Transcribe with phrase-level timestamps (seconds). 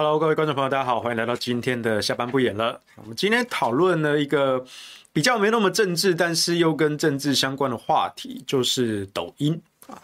[0.00, 2.80] Hello，各位观众朋友，大家好，欢迎来到今天的下班不演了。
[2.94, 4.64] 我们今天讨论了一个
[5.12, 10.00] 比较没那么政治，但是又跟政治相关的话题，就是抖音啊。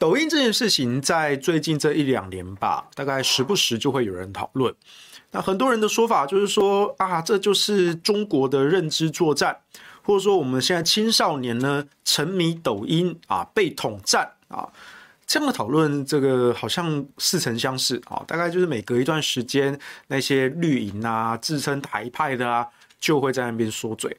[0.00, 4.74] 抖音这件事情在最近这一两年吧，大概时不时就会有人讨论。
[5.30, 9.56] 那很多人的说法就是说啊，这就是中国的认知作战，
[10.02, 14.68] 或者说我们现在青少年呢沉迷抖音啊，被统战啊。
[15.26, 22.66] 这样的讨论，这个好像似曾相识啊，大概就是每隔一段时间，那些绿营啊、自称台派的啊，
[23.00, 24.16] 就会在那边说嘴。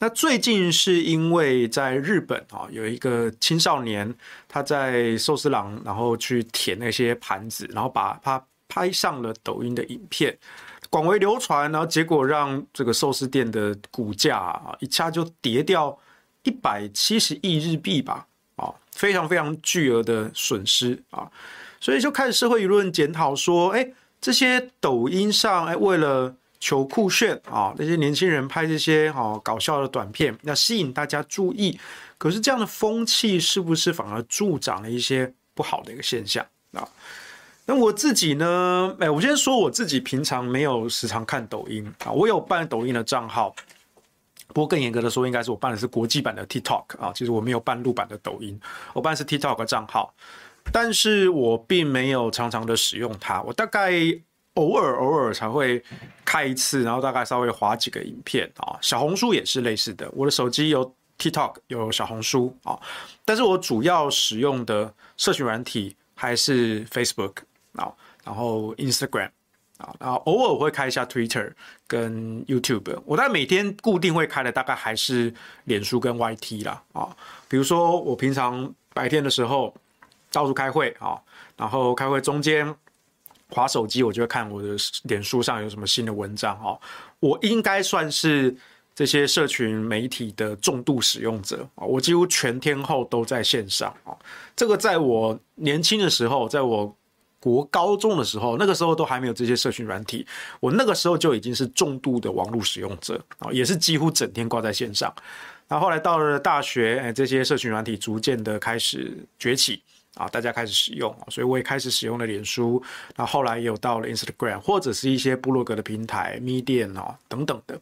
[0.00, 4.12] 那最近是因为在日本啊，有一个青少年
[4.46, 10.36] 他在寿司郎，然后去舔那些盘子，然后把他拍上了抖音的影片，
[10.90, 15.96] 广为流传，然后结果让这个寿司店的股价啊一下就跌掉
[16.42, 18.26] 一百七十亿日币吧。
[18.94, 21.28] 非常非常巨额的损失啊，
[21.80, 23.86] 所以就开始社会舆论检讨说，哎，
[24.20, 31.78] 这些抖音上，哎，为了求酷炫啊，那些年轻人拍这些啊搞笑的短片，要吸引大家注意，
[32.16, 36.88] 可是这样的风气是不是反而助长了一些不好的一个现象啊？
[37.66, 43.54] 那我自己呢，哎，我先说我自己平常没有时常看抖音啊，我有办抖音的账号。
[44.54, 48.58] 不过更严格的说，应该是我办的是国际版的 TikTok 啊，其实我没有办陆版的抖音，
[48.94, 50.14] 我办的是 TikTok 账号，
[50.72, 53.92] 但是我并没有常常的使用它，我大概
[54.54, 55.82] 偶尔偶尔才会
[56.24, 62.80] 开一次，然后大概稍微滑几个影片啊，小红书也是类似的，我的手机有 TikTok 有小红书啊，
[63.24, 67.38] 但是我主要使用的社群软体还是 Facebook
[67.74, 67.92] 啊，
[68.24, 69.30] 然后 Instagram。
[69.78, 71.52] 啊，然后偶尔会开一下 Twitter
[71.86, 76.82] 跟 YouTube，我大概每天固定会开的大概还是脸书跟 YT 啦。
[76.92, 77.08] 啊，
[77.48, 79.74] 比如说我平常白天的时候
[80.30, 81.20] 到处开会啊，
[81.56, 82.72] 然后开会中间
[83.50, 86.78] 划手机，我就会看我的脸书上有什么新的文章啊。
[87.18, 88.54] 我应该算是
[88.94, 94.14] 这些社群媒体的重度使用者啊，我几乎全天候都在线上啊。
[94.54, 96.96] 这个在我年轻的时候，在我
[97.44, 100.26] 国高中的时候，那个时候都还没有这些社群软体，
[100.60, 105.14] 我那个时候就已经是重度的网络使用者啊，也是几乎整天挂在线上。
[105.68, 109.82] 那后来到了大学，哎，这些社群软体逐渐的开始崛起
[110.14, 112.82] 啊，大家开始使用，所以我也开始使用了脸书。
[113.14, 117.78] 那后来也有到了 Instagram 或者是一些部落格的平台，Medium 啊等等的。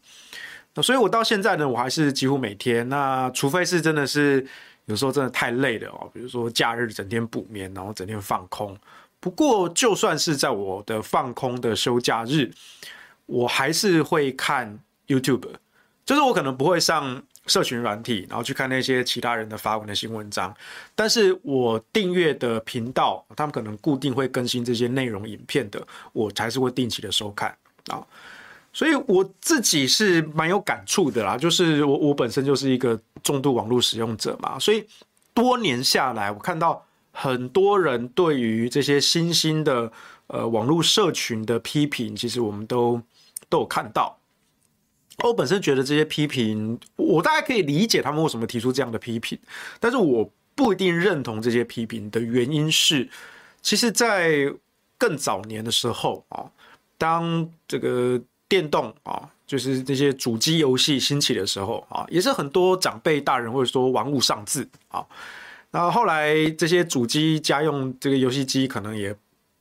[0.75, 4.45] 那所以我到现在呢，我还是几乎每天，那除非是真的是
[4.87, 8.77] 有时候真的太累了哦，比如说假日整天补眠，然后整天放空。
[9.23, 12.51] 不过，就算是在我的放空的休假日，
[13.27, 15.47] 我还是会看 YouTube。
[16.05, 20.53] 就是我可能不会上社群软体，然后去看那些其他人的发文的新文章。
[20.97, 25.81] 但是我订阅的频道，他们可能固定会更新这些内容影片的，
[26.13, 27.57] 我还是会定期的收看
[27.87, 28.05] 啊。
[28.73, 31.39] 所以我自己是蛮有感触的啦。
[31.39, 34.85] 就是我我本身就是一个重度网络使用者嘛，所以
[35.33, 36.85] 多年下来，我看到。
[37.13, 39.93] 很多人对于这些新兴的
[40.27, 43.01] 呃网络社群的批评，其实我们都
[43.49, 44.19] 都有看到。
[45.23, 49.39] 我本身觉得这些批评，我大概可以理解他们为什么提出这样的批评，
[49.79, 53.09] 但是我不一定认同这些批评的原因是，
[53.61, 54.53] 其实，在
[54.97, 56.51] 更早年的时候啊，
[56.97, 65.05] 当这个电动啊，就是这些主机游戏兴起的时候啊，也是很多长辈大人会说玩物丧志啊。
[65.73, 69.13] 然后后来这些主机家用这个游戏机可能也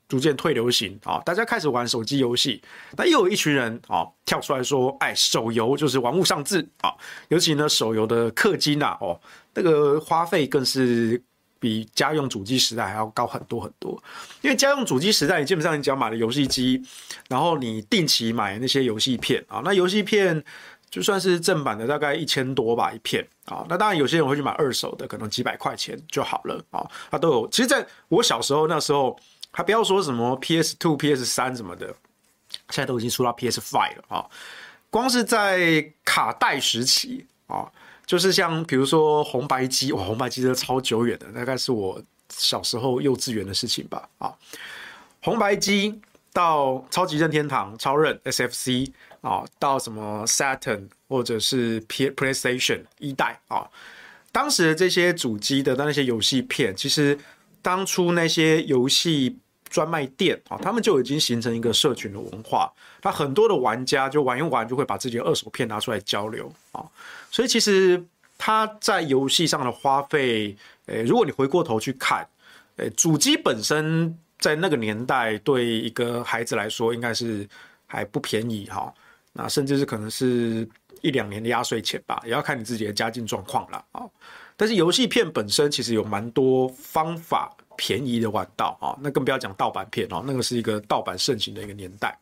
[0.10, 2.62] 逐渐退流行啊，大家开始玩手机游戏。
[2.98, 6.94] 那又有一群人啊跳出来说：“哎，手游就是玩物丧志啊！”
[7.30, 9.18] 尤其呢，手游的氪金呐，哦，
[9.54, 11.22] 那个花费更是
[11.62, 13.98] 比家用主机时代还要高很多很多。
[14.42, 16.84] 因为家用主机时代，基本上你只要买了游戏机，
[17.30, 20.44] 然后你定期买那些游戏片啊，那游戏片。
[20.92, 23.66] 就算是正版的，大概一千多吧一片啊。
[23.70, 26.86] 那当然有些人会去买二手的，可能几百块钱就好了啊。
[27.10, 27.48] 它都有。
[27.48, 29.18] 其实在我小时候那时候，
[29.52, 31.88] 还不要说什么 PS Two、PS 三什么的，
[32.70, 34.26] 现在都已经出到 PS Five 了啊。
[34.90, 37.72] 光是在卡带时期啊，
[38.06, 44.34] 就是像比如说红白机，哇，红白机真的超久远的，大概是我小时候幼稚园的事情吧啊。
[45.22, 46.02] 红白机
[46.34, 48.92] 到超级任天堂、超任 SFC。
[49.22, 53.66] 啊，到什么 Saturn 或者是 PlayStation 一代啊，
[54.32, 57.18] 当时的这些主机的那些游戏片，其实
[57.62, 59.38] 当初那些游戏
[59.70, 62.72] 专卖店啊，他们就已经形成一个社群的文化。
[63.02, 66.84] 那很多的玩家就玩一玩，就会把自己的二手片拿出来交流啊。
[67.32, 68.04] 所以其实
[68.38, 70.56] 他在游戏上的花费，
[70.88, 72.28] 诶，如果你回过头去看，
[72.78, 74.18] 诶，主机本身。
[74.42, 77.48] 在那个年代，对一个孩子来说，应该是
[77.86, 78.92] 还不便宜哈。
[79.34, 80.68] 那甚至是可能是
[81.02, 84.04] 一两年的压岁钱吧，也要看你自己的家境状况了啊。
[84.58, 92.16] 但是游戏片本身其实有蛮多方法便宜的玩到啊，那更不要讲盗版片哦，那个是一个盗版盛行的一个年代。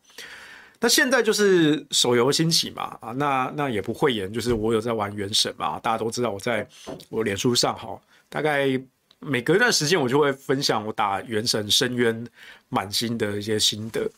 [0.79, 6.65] 那现在就是手游兴起嘛啊，那那也不讳言，就是我有在玩原神嘛，大家都知道我在
[7.09, 8.67] 我脸书上哈，大概
[9.19, 12.25] 每隔一段时间我就会分享我打原神深渊
[12.69, 14.09] 满星的一些心得。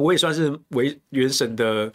[0.00, 1.92] 我也算是为原神的，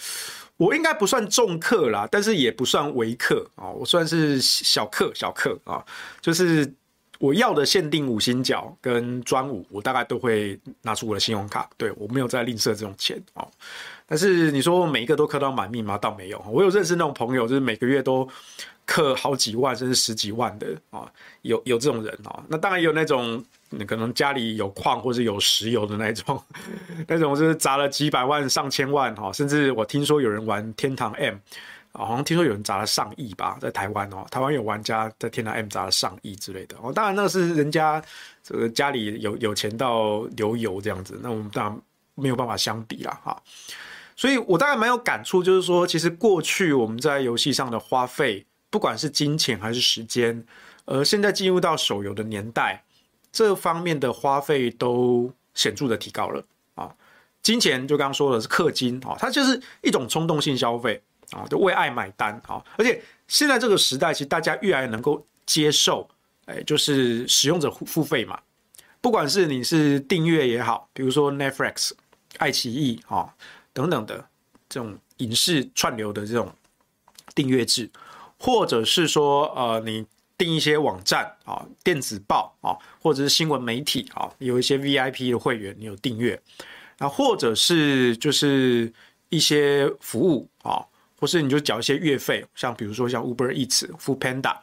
[0.57, 5.85] 我应该不算重氪啦，但是也不算微氪啊，我算是小氪小氪啊，
[6.21, 6.71] 就是。
[7.19, 13.45] 我要的限定五星角跟专武，我大概都会拿出我的信用卡，对，我没有在吝啬这种钱哦。
[14.05, 15.97] 但是你说每一个都氪到满密吗？
[15.97, 16.41] 倒没有。
[16.47, 18.25] 我有认识那种朋友，就是每个月都
[18.87, 21.11] 氪好几万甚至十几万的啊，
[21.41, 22.41] 有有这种人哦。
[22.47, 26.41] 那当然有那种那可能家里有矿或者有石油的那种，
[27.07, 31.35] 那种就是砸了几百万上千万哈，甚至我听说有人玩天堂 M。
[31.91, 36.93] 好像听说有人砸了上亿吧，在台湾哦，台湾有玩家在天堂 M 砸了上亿之类的哦。
[36.93, 38.01] 当然那是人家
[38.43, 41.81] 这个家里有有钱到流油这样子，那我们当然
[42.13, 43.41] 没有办法相比了哈。
[44.15, 50.45] 所以我大概蛮有感触，就是说，其实过去我们在游戏上的花费，不管是金钱还是时间，
[50.85, 52.83] 而现在进入到手游的年代，
[53.39, 56.43] 这方面的花费都显著的提高了
[56.75, 56.93] 啊。
[57.41, 61.01] 金钱就刚刚说的是氪金啊，它就是一种冲动性消费。
[61.31, 62.59] 啊，就为爱买单啊！
[62.75, 66.09] 而且现在这个时代，其实大家越来越能够接受，
[66.47, 68.39] 哎，就是使用者付费嘛。
[68.99, 71.91] 不管是你是订阅也好，比如说 Netflix、
[72.39, 73.31] 爱奇艺啊
[73.73, 74.27] 等等的
[74.67, 76.51] 这种影视串流的这种
[77.35, 77.87] 订阅制，
[78.39, 80.03] 或者是说呃你
[80.39, 86.41] 订一些网站啊、电子报啊，或者是新闻媒体啊，有一些 VIP 的会员你有订阅
[86.97, 88.91] 啊，或者是就是
[89.29, 90.83] 一些服务啊。
[91.21, 94.55] 或是你就缴一些月费，像比如说像 Uber Eats、f o o Panda，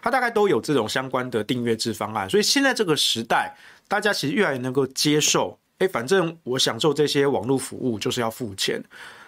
[0.00, 2.30] 它大概都有这种相关的订阅制方案。
[2.30, 3.54] 所以现在这个时代，
[3.88, 8.82] 大家其实越来越能够接受，哎，反正我享受这些网络服务就是要付钱。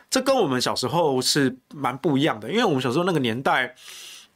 [0.08, 3.74] 这跟我们小时候是蛮不一样的，因为我们小时候那个年代，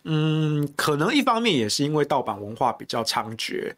[0.04, 3.74] 嗯，可能一方面也是因为盗版文化比较猖獗，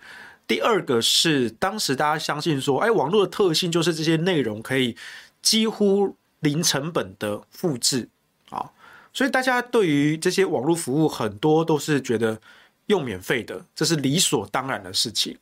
[0.46, 4.96] 第二个是当时大家相信说，哎，网络的特性就是这些内容可以
[5.40, 8.08] 几乎零成本的复制。
[8.50, 8.70] 啊，
[9.12, 12.40] 所以大家对于这些网络服务很多都是觉得
[12.86, 15.36] 用免费的，这是理所当然的事情。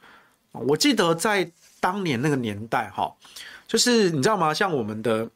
[0.52, 3.14] 我记得在当年那个年代，哈，
[3.68, 4.54] 就是你知道吗？
[4.54, 5.28] 像我们的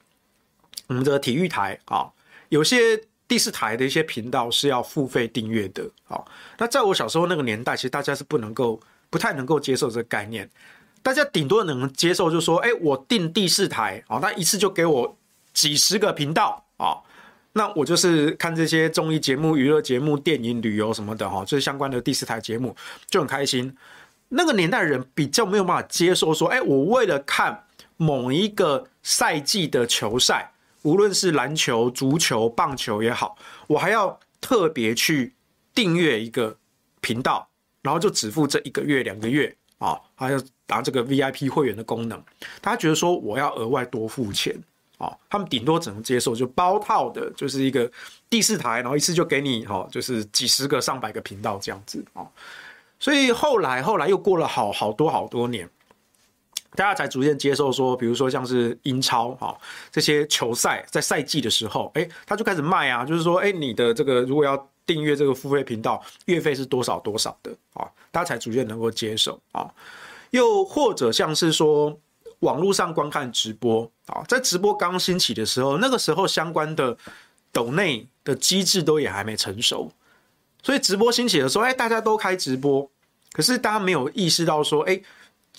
[0.87, 2.11] 我们的体育台啊，
[2.49, 5.88] 有些第四台的一些频道是要付费订阅的。
[6.08, 6.18] 啊，
[6.56, 8.80] 那在我小时候那个年代，其实大家是不能够、
[9.11, 10.49] 不太能够接受这个概念。
[11.02, 15.16] 大家顶多能接受，就是说，哎，我订第四台哦，那一次就给我
[15.52, 16.99] 几十个频道啊。
[17.52, 22.75] 那我就是看这些综艺节目、娱乐节目、电影、旅游什么的哈，就是相关的第四台节目
[23.08, 23.75] 就很开心。
[24.28, 27.64] 那个年代人比较没有办法接受说，哎，我为了看
[27.97, 35.35] 某一个赛季的球赛，无论是篮球、足球、棒球也好，我还要特别去
[35.75, 36.56] 订阅一个
[37.00, 37.49] 频道，
[37.82, 42.23] 然后就只付这一个月、两个月啊，还要拿这个 VIP 会员的功能。
[42.61, 44.56] 他觉得说我要额外多付钱。
[44.99, 47.88] 啊，他们顶多只能接受就包套的，就是一个
[48.28, 52.28] 第四台，然后一次就给你哈，就是几十个、上百个频道这样子哦。
[52.99, 55.70] 所以后来后来又过了好好多好多年，
[56.75, 59.58] 大家才逐渐接受说，比如说像是英超哈
[59.90, 69.68] 这些球赛在赛季的时候，哎，他就开始卖啊，就是说，哎，你的这个如果要订阅这个付费频道，月费是多少多少的啊，大家才逐渐能够接受啊。
[70.30, 71.98] 又或者像是说。
[72.42, 76.96] 网络上观看直播啊，在直播刚兴起的时候，那个时候相关的
[77.50, 79.90] 抖内的机制都也还没成熟，
[80.62, 82.88] 所以直播兴起的时候，哎，大家都开直播，
[83.32, 85.00] 可是大家没有意识到说，哎，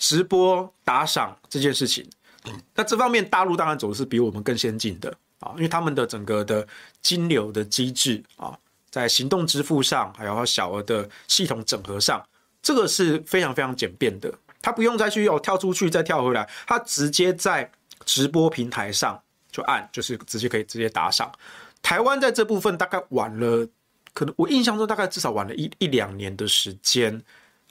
[0.00, 2.08] 直播打赏这件事情，
[2.74, 6.66] 那这方面大陆当然走的是比我们更先进的啊，因为他们的整个的
[7.02, 8.58] 金流的机制啊，
[8.90, 12.26] 在行动支付上，还有小额的系统整合上，
[12.62, 14.32] 这个是非常非常简便的。
[14.62, 17.70] 他不用再去哦，跳出去再跳回来，他直接在
[18.06, 21.30] 直播平台上就按，就是直接可以直接打赏。
[21.82, 23.68] 台湾在这部分大概晚了，
[24.14, 27.22] 可能我印象中大概至少晚了一一两年的时间。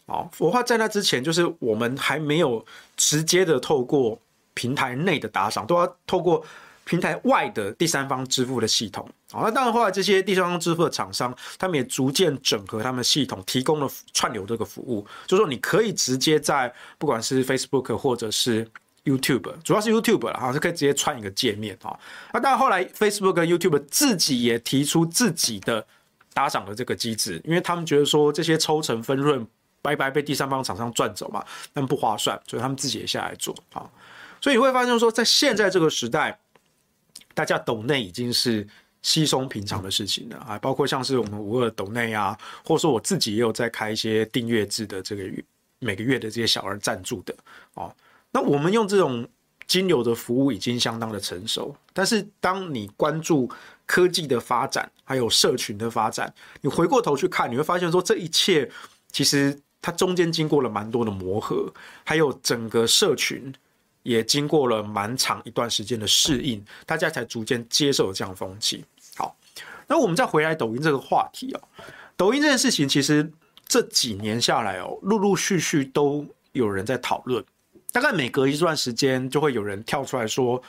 [0.09, 2.65] 哦，我话在那之前，就是我们还没有
[2.97, 4.19] 直接的透过
[4.53, 6.43] 平台内的打赏，都要透过
[6.83, 9.07] 平台外的第三方支付的系统。
[9.31, 18.67] 好，那当然后来这些第三方支付的厂商，他们也逐渐整合他们系统，提供了串流这个服务，就是说你可以直接在不管是 Facebook 或者是
[19.05, 21.95] YouTube，主要是 YouTube 了哈，是可以直接串一个界面啊。
[22.33, 25.85] 那当然后来 Facebook 跟 YouTube 自己也提出自己的
[26.33, 29.45] 打赏的这个机制，因为他们觉得说这些抽成分润
[29.81, 33.89] 白白被第三方厂商赚走嘛，那么不划算，所以他们自己也下来做啊。
[34.41, 36.39] 所以你会发现说，在现在这个时代，
[37.33, 38.67] 大家抖内已经是。
[39.01, 45.41] 稀松平常的事情了啊，包括像是我们五二抖内啊，或者说我自己也有在开一些订阅制的这个月
[45.79, 47.33] 每个月的这些小额赞助的
[47.75, 47.95] 哦。
[48.29, 49.25] 那我们用这种
[49.65, 53.49] 金流的服务已经相当的成熟，但是当你关注
[53.85, 58.69] 科技的发展，还有社群的发展，你回过头去看，你会发现说这一切
[59.13, 61.71] 其实它中间经过了蛮多的磨合，
[62.03, 63.53] 还有整个社群。
[64.01, 68.83] 也经过了蛮长一段时间的适应，大家才逐渐接受这样的风气。
[69.17, 69.35] 好，
[69.87, 71.61] 那我们再回来抖音这个话题哦。
[72.15, 73.29] 抖音这件事情，其实
[73.67, 77.43] 这几年下来哦，陆陆续续都有人在讨论。
[77.91, 80.59] 大概每隔一段时间，就会有人跳出来说：“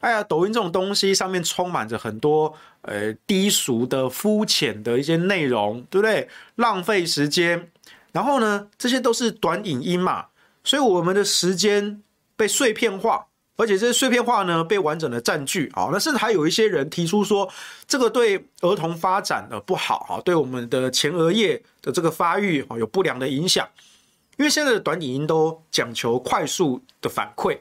[0.00, 6.28] 哎呀，抖音这种东西上面充满着很多呃低俗的、肤浅的一些内容，对不对？
[6.56, 7.70] 浪费时间。
[8.12, 10.26] 然后呢，这些都是短影音嘛，
[10.64, 12.02] 所以我们的时间。”
[12.40, 13.26] 被碎片化，
[13.56, 15.90] 而且这些碎片化呢，被完整的占据啊。
[15.92, 17.46] 那甚至还有一些人提出说，
[17.86, 23.68] 这个对儿童发展的不好啊，对我们的前额叶的这个发育啊有不良的影响。
[24.38, 27.58] 因为现在的短影音都讲求快速的反馈，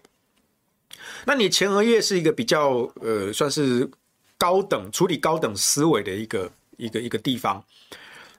[1.25, 3.91] 那你前额叶是一个比较呃算是
[4.37, 7.61] 高等处理高等思维的一个一个一个地方。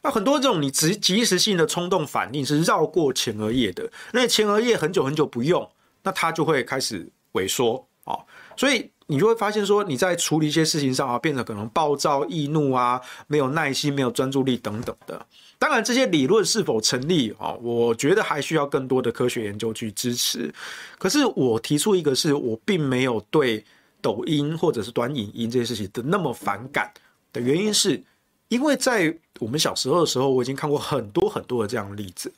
[0.02, 5.68] 那很多这种你即即时性的冲动反应是绕过前额叶的，那前额叶很久很久不用。
[6.02, 8.16] 那它就会开始萎缩啊，
[8.56, 15.26] 所以你就会发现说，你在处理一些事情上啊，变得可能暴躁易怒啊，没有耐心、没有专注力等等的。
[15.58, 17.52] 当然，这些理论是否成立啊？
[17.60, 20.50] 我觉得还需要更多的科学研究去支持。
[20.98, 23.62] 可是我提出一个，是我并没有对
[24.00, 26.90] 抖音或者是短影音这些事情的那么反感
[27.30, 28.02] 的原因，是
[28.48, 32.32] 因为在我们小时候的时候，我已经看过很多很多的这样的例子。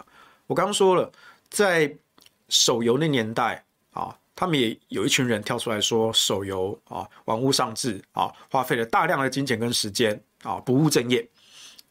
[0.47, 1.12] 我刚刚说了，
[1.50, 1.94] 在
[2.49, 11.28] 手游那年代啊，他们也有一群人跳出来说手游啊，玩物丧志啊，花费了大量的金钱跟时间啊，不务正业。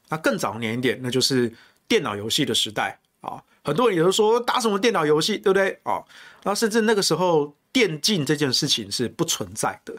[0.10, 1.53] 那更早年一点，那就是
[1.88, 6.03] 电脑游戏的时代啊，很多人也都说打什么电脑游戏，对不对啊？
[6.44, 9.94] 那甚至那个时候电竞这件事情是不存在的，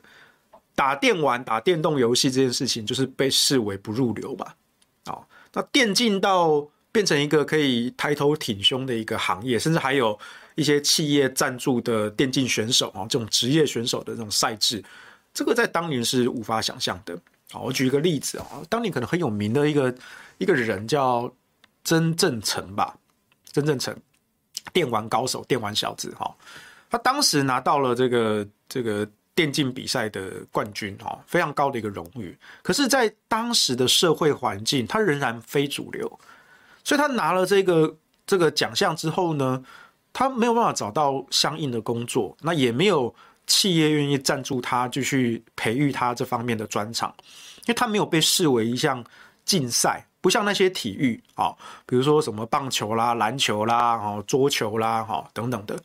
[0.74, 4.56] 打电玩、打电动游戏这件事情就是被视为不入流吧？
[5.04, 5.18] 啊，
[5.52, 10.18] 那电竞到变成一个可以抬头挺胸的一个行业，甚至还有。
[10.54, 14.84] 一些企业赞助的电竞选手啊，这种职业选手的这种赛制，
[15.32, 17.18] 这个在当年是无法想象的。
[17.50, 19.94] 好，我举一个例子啊，当年可能很有名的一个
[20.36, 21.32] 一个人叫
[21.84, 22.94] 曾正成吧，
[23.50, 23.96] 曾正成，
[24.74, 26.30] 电玩高手，电玩小子哈，
[26.90, 32.36] 他当时拿到了这个这个电竞比赛的冠军哈，非常高的一个荣誉。
[32.62, 36.20] 可是，在当时的社会环境，他仍然非主流，
[36.84, 37.96] 所以他拿了这个
[38.26, 39.64] 这个奖项之后呢，
[40.12, 43.14] 他没有办法找到相应的工作，那也没有
[43.46, 47.14] 企业愿意赞助他继续培育他这方面的专长，
[47.60, 49.02] 因为他没有被视为一项
[49.44, 51.52] 竞赛，不像那些体育啊，
[51.86, 55.76] 比如说什么棒球啦、篮球啦、哦桌球啦、哈等等的，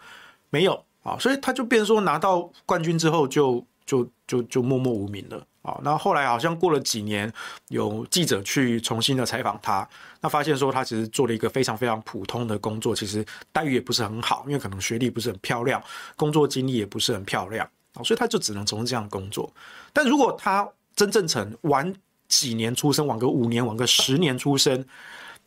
[0.49, 5.41] 没有啊，所以他就变说拿到冠军之后就就就就默默无名了。
[5.61, 7.31] 啊，那后来好像过了几年，
[7.67, 9.87] 有记者去重新的采访他，
[10.21, 15.81] 那发现说他其实做了一个非常非常普通的工作，其实待遇也不是很好，因为可能学历不是很漂亮，
[16.15, 19.53] 工作经历也不是很漂亮啊，所以他就只能从事这样的工作。
[19.91, 21.93] 但如果他真正成晚
[22.29, 24.85] 几年出生，晚个五年，晚个十年出生，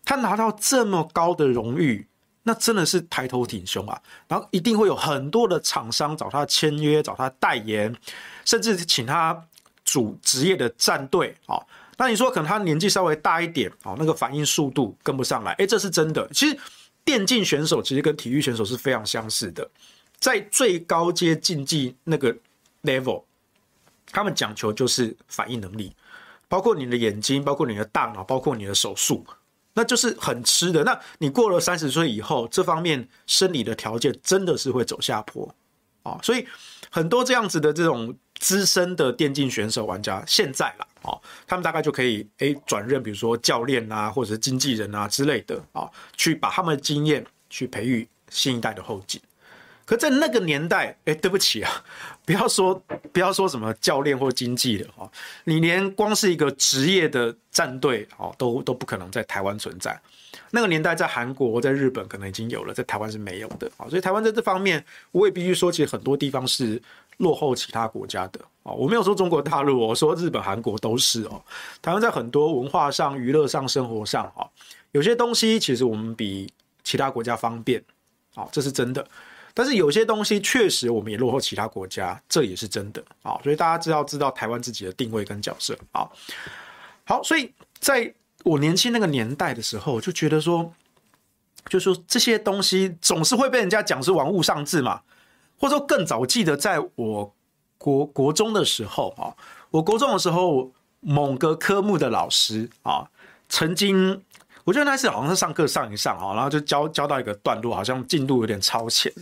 [0.05, 2.07] 他拿到这么高的荣誉，
[2.43, 4.01] 那真的是抬头挺胸啊！
[4.29, 7.95] 然后一定会有很多的厂商找他签约，找他代言，
[8.45, 9.47] 甚至请他。
[9.83, 11.59] 组职业的战队啊，
[11.97, 16.29] 那你说可能他年纪稍微大一点啊，那个反应速度跟不上来，诶，这是真的。
[16.33, 16.57] 其实
[17.05, 19.69] 电竞选手其实跟体育选手是非常相似的，
[20.21, 22.33] 在最高阶竞技那个
[22.85, 23.25] level，
[24.13, 25.93] 他们讲求就是反应能力，
[26.47, 29.27] 包括你的眼睛，包括你的大脑，包括你的手速，
[29.75, 30.85] 那就是很吃的。
[30.85, 35.55] 那你过了三十岁以后，这方面生理的条件真的是会走下坡
[36.03, 36.47] 啊，所以
[36.91, 38.15] 很多这样子的这种。
[38.41, 45.87] 资深的电竞选手玩家现在啦，哦，他们大概就可以诶转任，比如说教练啊，或者是经纪人啊之类的啊，
[46.17, 49.21] 去把他们的经验去培育新一代的后进。
[49.85, 51.85] 可在那个年代，诶对不起啊，
[52.31, 52.81] 不要说
[53.13, 55.11] 不要说什么教练或经纪的哈，
[55.43, 60.01] 你连光是一个职业的战队哦，都都不可能在台湾存在。
[60.53, 63.89] 那个年代在韩国、在日本可能已经有了，在台湾是没有的啊。
[63.89, 66.81] 所以台湾在这方面，我也必须说，其实很多地方是
[67.17, 68.71] 落后其他国家的啊。
[68.71, 71.43] 我没有说中国大陆，我说日本、韩国都是哦。
[71.83, 74.49] 台湾在很多文化上、娱乐上、生活上哈，
[74.93, 76.49] 有些东西其实我们比
[76.85, 77.83] 其他国家方便
[78.37, 79.05] 啊，这是真的。
[79.61, 83.38] 但是有些东西确实我们也落后其他国家，这也是真的啊。
[83.43, 86.09] 所以大家知道知道台湾自己的定位跟角色啊。
[87.05, 88.14] 好，所以在。
[88.43, 90.73] 我年轻那个年代的时候，就觉得说，
[91.69, 95.02] 就说这些东西总是会被人家讲是玩物丧志嘛，
[95.59, 97.35] 或者说更早，记得在我
[97.76, 99.37] 国国中的时候啊，
[99.71, 103.11] 我国中的时候，某个科目的老师啊，
[103.50, 104.23] 曾经，
[104.64, 109.12] 我觉得那次好像是上课上一上啊，然后就教教到一个段落，好像进度有点超前，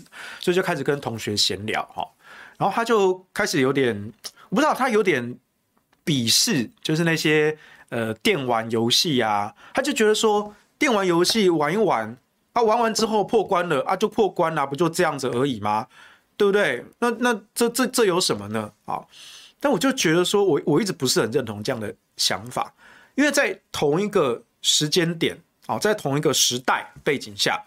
[0.40, 2.06] 所以就开始跟同学闲聊哈，
[2.56, 4.12] 然后他就开始有点，
[4.48, 5.38] 我不知道他有点
[6.04, 7.56] 鄙视，就是那些。
[7.90, 12.14] 呃，电玩游戏啊，他就觉得说，电玩游戏玩一玩，
[12.52, 15.86] 啊，玩完之后破关了啊，就破关了，不就这样子而已吗？
[16.36, 16.84] 对不对？
[16.98, 18.70] 那那这这这有什么呢？
[18.84, 19.00] 啊，
[19.58, 22.74] 但我就觉得说，我我一直不是很认同这样的想法，
[23.14, 27.62] 因为在同一个时间点，啊，在同一个时代背景下，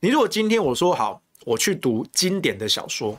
[0.00, 3.18] 你如果今天我说好，我去读经典的小说，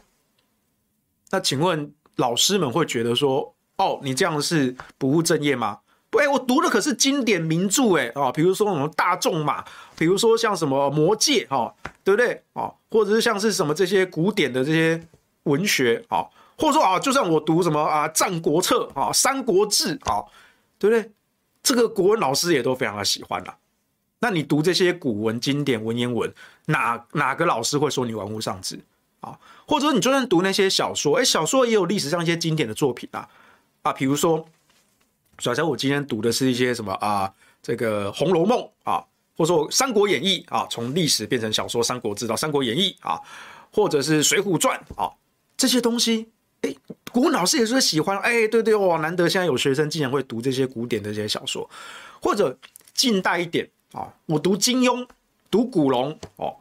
[1.30, 5.80] 那请问老师们会觉得说，哦，你这样是不务正业吗？
[6.18, 9.66] 哎，我读的可是经典名著，哎，啊，比如说什么大仲马，
[9.98, 12.42] 比如说像什么魔戒，哈，对不对？
[12.54, 15.06] 啊，或者是像是什么这些古典的这些
[15.44, 16.24] 文学，啊，
[16.58, 20.24] 或者说啊，就算我读什么啊《战国策》啊《三国志》啊，
[20.80, 21.12] 对不对？
[21.66, 23.58] 这个国文老师也都非常的喜欢啦。
[24.20, 26.34] 那你读这些古文经典文言文，
[26.68, 28.80] 哪哪个老师会说你玩物丧志
[29.20, 29.38] 啊？
[29.68, 33.28] 或者说你就算读那些小说，哎，小说也有历史上一些经典的作品啊，
[33.82, 34.48] 啊，比如说。
[35.38, 37.30] 所以，我今天读的是一些什么啊？
[37.62, 38.58] 这个《红楼梦》
[38.90, 39.04] 啊，
[39.36, 43.20] 或者说《三国演义》啊，从历史变成小说，《三国志》到《三国演义》啊，
[43.74, 45.12] 或者是《水浒传》啊，
[45.58, 46.30] 这些东西，
[46.66, 46.76] 哎，
[47.12, 48.18] 国文老师也是喜欢。
[48.20, 51.70] 哎，对对哦，难得现在有学生竟然会读这些古典的这些小说，
[52.22, 52.58] 或者
[52.94, 55.08] 近代一点啊，我读金庸，
[55.52, 56.56] 读古龙哦，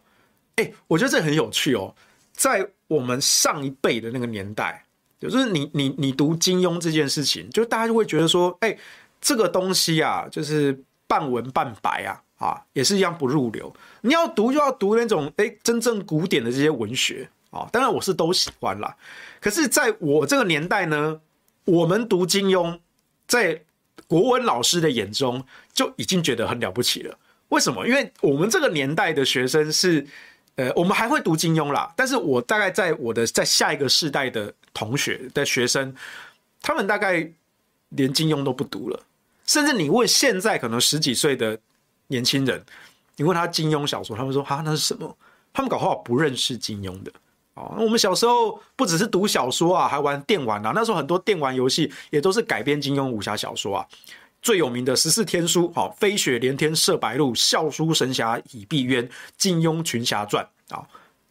[0.57, 1.95] 哎，我觉得这很有趣哦，
[2.33, 4.85] 在我们上一辈的那个年代。
[5.21, 8.77] 就是你你你读金庸这件事情，就大家就会觉得说，哎，
[9.23, 13.75] 这个东西啊，就是半文半白啊，啊，也是一样不入流。
[14.03, 18.97] 你要读就要读那种哎，真正古典的这些文学啊，当然我是都喜欢啦。
[19.41, 21.21] 可是在我这个年代呢，
[21.65, 22.79] 我们读金庸，
[23.27, 23.63] 在
[24.07, 27.17] 国文老师的眼中就已经觉得很了不起了。
[27.49, 27.87] 为什么？
[27.87, 30.07] 因为我们这个年代的学生是。
[30.57, 35.93] 呃，我们还会读金庸啦，但是我大概在我的在下一个世代的同学的学生，
[36.63, 37.29] 他们大概
[37.89, 39.03] 连金庸都不读了，
[39.45, 41.59] 甚至你问现在可能十几岁的
[42.07, 42.65] 年轻人，
[43.17, 45.19] 你问他金庸小说，他们说啊，那是什么？
[45.53, 47.11] 他们搞不好不认识金庸的
[47.55, 47.75] 哦。
[47.79, 53.87] 我们小时候不只是读小说啊，还玩电玩啊，那时候很多电玩游戏也都是改编金庸武侠小说啊。
[54.43, 60.87] 最有名的十四天书，好，飞雪连天射白鹿，笑书神侠倚碧鸳，金庸群侠传，啊，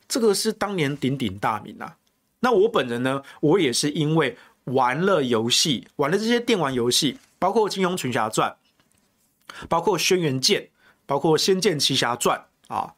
[0.08, 1.96] 这个是当年鼎鼎大名啊。
[2.40, 8.56] 那我本人呢，我也是因为玩了游戏，玩了这些电玩游戏，包括金庸群侠传，
[9.70, 10.68] 包括轩辕剑，
[11.06, 12.92] 包括仙剑奇侠传啊，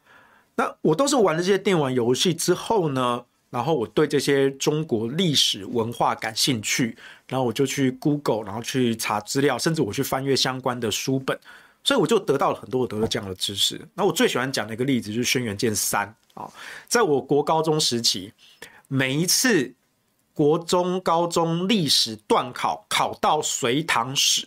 [0.56, 3.24] 那我都是玩了这些电玩游戏之后呢。
[3.48, 6.94] 然后我对这些中国历史文化感兴趣，
[7.28, 11.38] 然后我就去 Google，然后去查资料，甚至我去翻阅相关的书本，
[11.84, 13.80] 所以我就得到了很多我得到这样的知识。
[13.94, 16.50] 那我最喜欢讲的一个例子就是《轩辕剑三》啊，
[16.88, 18.32] 在我国高中时期，
[18.88, 19.72] 每一次
[20.34, 24.46] 国中、高中历史段考考到隋唐史，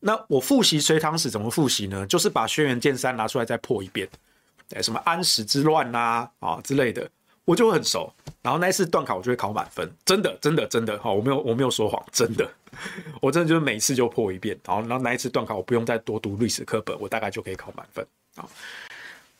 [0.00, 2.04] 那我复习隋唐史怎么复习呢？
[2.06, 4.06] 就是把《轩辕剑三》拿出来再破一遍，
[4.80, 7.10] 什么安史之乱呐啊，啊之类的。
[7.44, 8.08] 我就很熟，
[8.40, 12.48] 然后那一次段考我就会考满分，真的，真的，真的，好，我没有，我没有说谎，真的，
[13.20, 18.06] 我真的就是每次就破一遍，然后，然后那一次段考我不用再多读历史课本，我大概就可以考满分
[18.36, 18.48] 啊。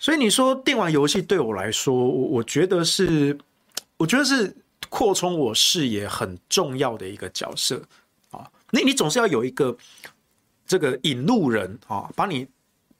[0.01, 3.39] 所以你说电玩游戏对我来说，我我觉得是，
[3.97, 4.53] 我觉得是
[4.89, 7.81] 扩充我视野很重要的一个角色
[8.33, 8.45] 啊。
[8.73, 9.77] 你你总是要有一个
[10.67, 12.49] 这个引路人啊，把你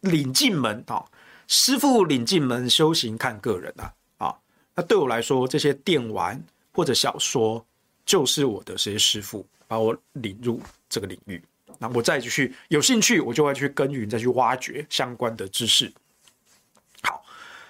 [0.03, 1.05] 领进门啊，
[1.53, 3.93] 师傅领进门，修行看个人啊。
[4.17, 4.35] 啊
[4.75, 7.63] 那对我来说，这些电玩或者小说
[8.07, 11.43] 就是我的这些师傅，把我领入这个领域。
[11.79, 15.93] 那我再继续有兴趣，我就会去耕耘，再去挖掘相关的知识。
[17.03, 17.23] 好，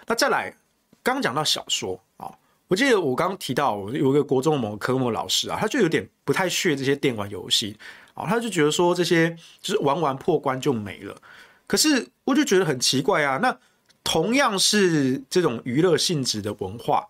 [0.06, 0.54] 那再来，
[1.02, 2.32] 刚刚讲到小说啊，
[2.68, 7.76] 我记得我刚提到，我有一个国中某科目老师啊，他就有点不太屑这些电玩游戏
[8.14, 11.20] 啊，他就觉得说这些就是玩完破关就没了。
[11.66, 13.58] 可是我就觉得很奇怪啊，那
[14.04, 17.08] 同样是这种娱乐性质的文化，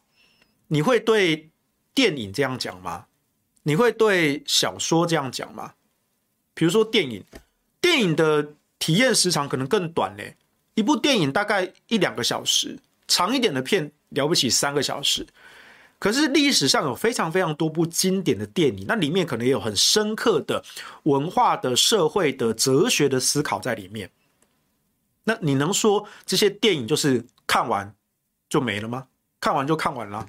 [0.68, 1.50] 你会对
[1.94, 3.06] 电影这样讲吗？
[3.64, 5.74] 你会对小说这样讲吗？
[6.54, 7.24] 比如说电影，
[7.80, 10.36] 电影的体验时长可能更短嘞，
[10.74, 15.26] 一部电影大概一两个小时，长一点的片了不起三个小时。
[15.98, 20.62] 可是历史上有非常非常多部经典的电影，那里面可能也有很深刻的
[21.04, 24.10] 文化的、社会的、哲学的思考在里面。
[25.24, 27.94] 那你能说这些电影就是看完
[28.48, 29.06] 就没了吗？
[29.40, 30.26] 看完就看完了，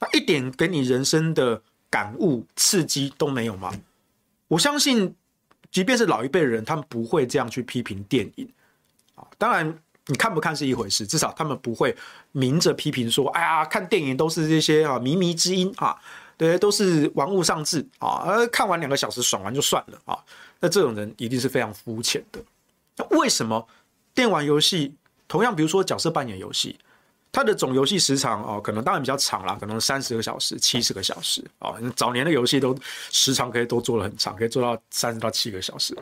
[0.00, 3.72] 那一点给你人生的感悟、刺激都没有吗？
[4.48, 5.14] 我相信，
[5.70, 8.48] 即便是老一辈人，他们不会这样去批评电影
[9.14, 9.26] 啊。
[9.38, 9.78] 当然。
[10.08, 11.92] 你看不看是一回事，至少他们不会
[12.30, 16.00] 明着批评说：“哎呀，看电影都是这些啊靡靡之音啊，
[16.36, 20.16] 对，都是玩物丧志啊，而看完两个小时爽完就算了啊。”
[20.62, 22.40] 那这种人一定是非常肤浅的。
[22.96, 23.66] 那为什么
[24.16, 24.96] 电玩游戏
[25.28, 26.76] 同样，比如说角色扮演游戏，
[27.30, 31.74] 它的总游戏时长哦，可能当然比较长啦，可能三十个小时、七十个小时啊。
[31.94, 32.76] 早年的游戏都
[33.12, 35.96] 时长可以都做了很长，可以做到三十到七个小时。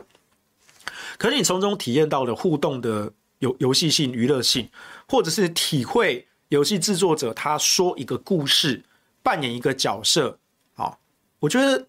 [1.17, 3.11] 可是你从中体验到的互动的。
[3.39, 4.67] 游游戏性、娱乐性，
[5.09, 8.81] 或者是体会游戏制作者他说一个故事、
[9.21, 10.39] 扮演一个角色，
[10.75, 10.97] 啊，
[11.39, 11.85] 我觉得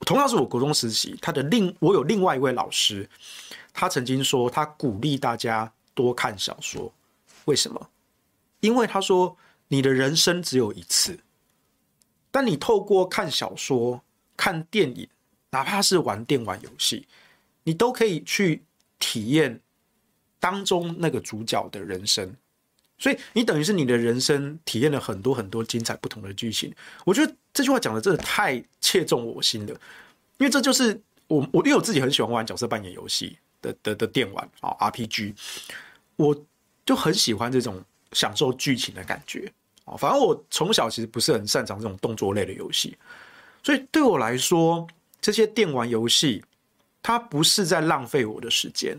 [0.00, 3.08] 同样是我国中时期，他的另我有另外一位老师，
[3.72, 6.92] 他曾经说他鼓励大家多看小说，
[7.46, 7.90] 为什么？
[8.60, 9.36] 因为他说
[9.68, 11.18] 你的人生只有一次，
[12.30, 14.02] 但你透过看小说、
[14.36, 15.08] 看电影，
[15.50, 17.06] 哪怕是玩电玩游戏，
[17.64, 18.62] 你都可以去
[18.98, 19.60] 体验。
[20.42, 22.34] 当中那个主角的人生，
[22.98, 26.74] 所以你等于是你的人生体验了很多很多精彩不同的剧情。
[27.04, 29.72] 我觉得这句话讲的真的太切中我心了，
[30.38, 35.34] 因为这就是我我因为我自己很喜欢玩角色扮演游戏的的的电玩啊 RPG，
[36.16, 36.36] 我
[36.84, 39.50] 就很喜欢这种享受剧情的感觉
[39.86, 39.96] 啊。
[39.96, 42.98] 反正我从小其实不是很擅长这种动作类的游戏，
[43.62, 44.86] 所以对我来说，
[45.20, 46.44] 这些电玩游戏
[47.02, 48.98] 它不是在浪费我的时间。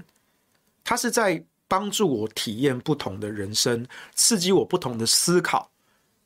[0.85, 5.71] 它是在帮助我体验不同的人生，刺激我不同的思考，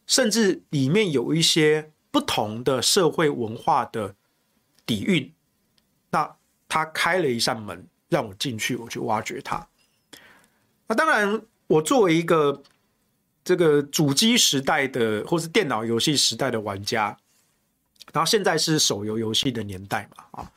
[0.07, 4.15] 甚至里面有一些不同的社会文化的
[4.83, 5.31] 底蕴。
[6.09, 6.35] 那
[6.67, 9.67] 它开了一扇门，让我进去，我去挖掘它。
[10.87, 12.61] 那当然，我作为一个
[13.43, 17.17] 这个主机时代的或是电脑游戏时代的玩家，
[18.13, 20.51] 然后现在是手游游戏的年代嘛，啊。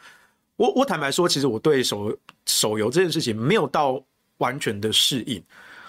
[0.56, 4.02] 我我坦白说，其实我对手手游这件事情没有到
[4.38, 5.42] 完全的适应。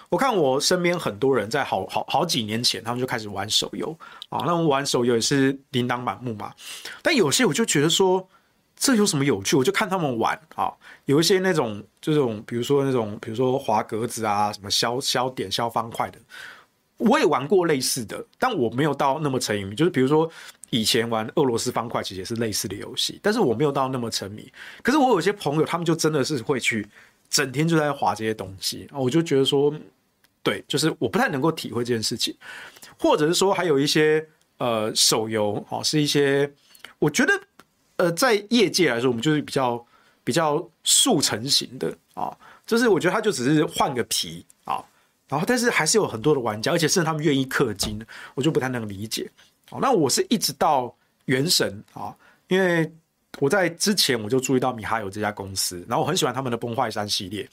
[0.08, 3.96] 我看我身边很多人在好好好几年前，他们就开始玩手游
[4.30, 6.52] 啊，那我玩手游也是琳琅满目嘛。
[7.02, 8.26] 但有些我就觉得说，
[8.82, 9.54] 这有什么有趣？
[9.54, 10.72] 我就看他们玩啊，
[11.04, 16.18] 有一些那种这种，比如说那种，比如说滑格子啊，什么消消点、消方块的，
[16.96, 19.76] 我也玩过类似的，但我没有到那么沉迷。
[19.76, 20.28] 就是比如说。
[20.74, 24.50] 以前玩俄罗斯方块其实也是类似的游戏，但是我没有到那么沉迷。
[24.82, 26.88] 可是我有些朋友，他们就真的是会去
[27.28, 29.70] 整天就在滑这些东西啊，我就觉得说，
[30.42, 32.34] 对，就是我不太能够体会这件事情，
[32.98, 36.50] 或者是说还有一些呃手游哦，是一些
[36.98, 37.38] 我觉得
[37.96, 39.84] 呃在业界来说，我们就是比较
[40.24, 44.84] 比较速成型的啊，就是我觉得它就只是换个皮啊，
[45.28, 49.30] 然后但是还是有很多的玩家，而且甚至他们愿意氪金，我就不太能理解。
[49.70, 52.14] 哦那我是一直到原神啊，
[52.48, 52.92] 因为
[53.38, 57.48] 我在之前我就注意到米哈游这家公司，然后我很喜欢他们的崩坏三系列。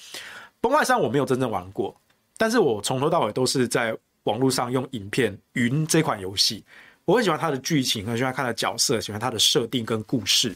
[0.61, 1.95] 崩坏三我没有真正玩过，
[2.37, 6.63] 但是我从头到尾都是在网络上用影片云这款游戏。
[7.09, 10.55] 我很喜欢它的剧情，很喜欢看的角色，喜欢它的设定跟故事。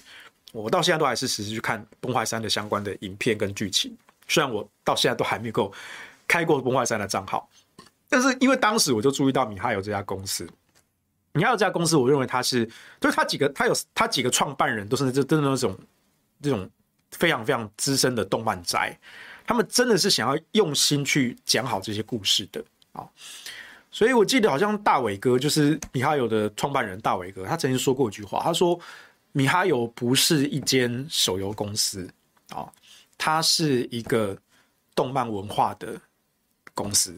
[0.52, 3.92] 我到现在都还是时时去看崩坏三的相关的影片跟剧情。
[4.28, 5.74] 虽然我到现在都还没够
[6.28, 7.50] 开过崩坏三的账号，
[8.08, 10.48] 但是因为当时我就注意到米哈游这家公司。
[11.32, 12.64] 米哈游这家公司，我认为他是，
[13.02, 15.76] 就是他几个，他有他几个创办人都是这真的那种
[16.40, 16.70] 这种
[17.10, 18.96] 非常非常资深的动漫宅，
[19.48, 23.10] 他们真的是想要用心去讲好这些故事的啊。
[23.94, 28.78] 所以我记得好像大伟哥就是米哈游的创办人大伟哥，他曾经说过一句话，他说
[29.34, 32.10] 米哈游不是一间手游公司
[32.50, 32.68] 啊，
[33.20, 34.36] 它是一个
[34.96, 36.02] 动漫文化的
[36.74, 37.16] 公司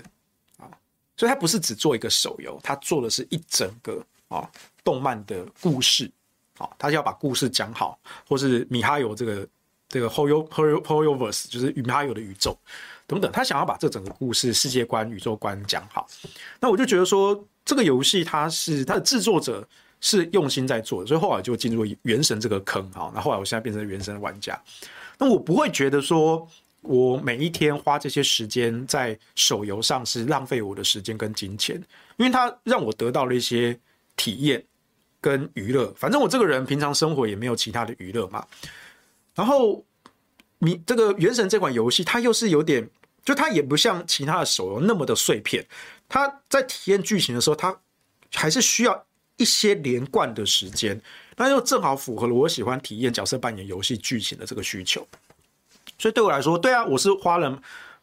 [0.57, 0.67] 啊。
[1.15, 4.45] 所以，他不是只做一个手游，他做的是一整个啊
[4.83, 6.11] 动漫的故事，
[6.57, 9.47] 啊，他要把故事讲好，或是米哈游这个
[9.87, 12.57] 这个 Hoyo Hoyo Hoyoverse，就是米哈游的宇宙
[13.07, 16.07] 等等，他想要把这整个故事世界观、宇宙观讲好。
[16.59, 19.67] 那我就觉得说，这个游戏它是它的制作者
[20.01, 23.11] 是用心在做的，所以后来就进入原神这个坑哈。
[23.13, 24.59] 那后来我现在变成原神玩家，
[25.17, 26.47] 那我不会觉得说
[26.81, 31.75] 我每一天花这些时间在手游上是浪费我的时间跟金钱，
[32.17, 33.79] 因为它让我得到了一些
[34.15, 34.63] 体验
[35.21, 35.93] 跟娱乐。
[35.97, 38.45] 反正我这个人平常生活也没有其他的娱乐嘛。
[39.33, 39.83] 然后
[40.59, 42.89] 你这个原神这款游戏，它又是有点。
[43.23, 45.65] 就它也不像其他的手游那么的碎片，
[46.07, 47.75] 它在体验剧情的时候，它
[48.31, 49.03] 还是需要
[49.37, 51.01] 一些连贯的时间，
[51.35, 55.03] 那又正好符合了我喜欢体验角色扮演游戏剧情的这个需求。
[55.97, 57.59] 所以对我来说，对啊，我是花了，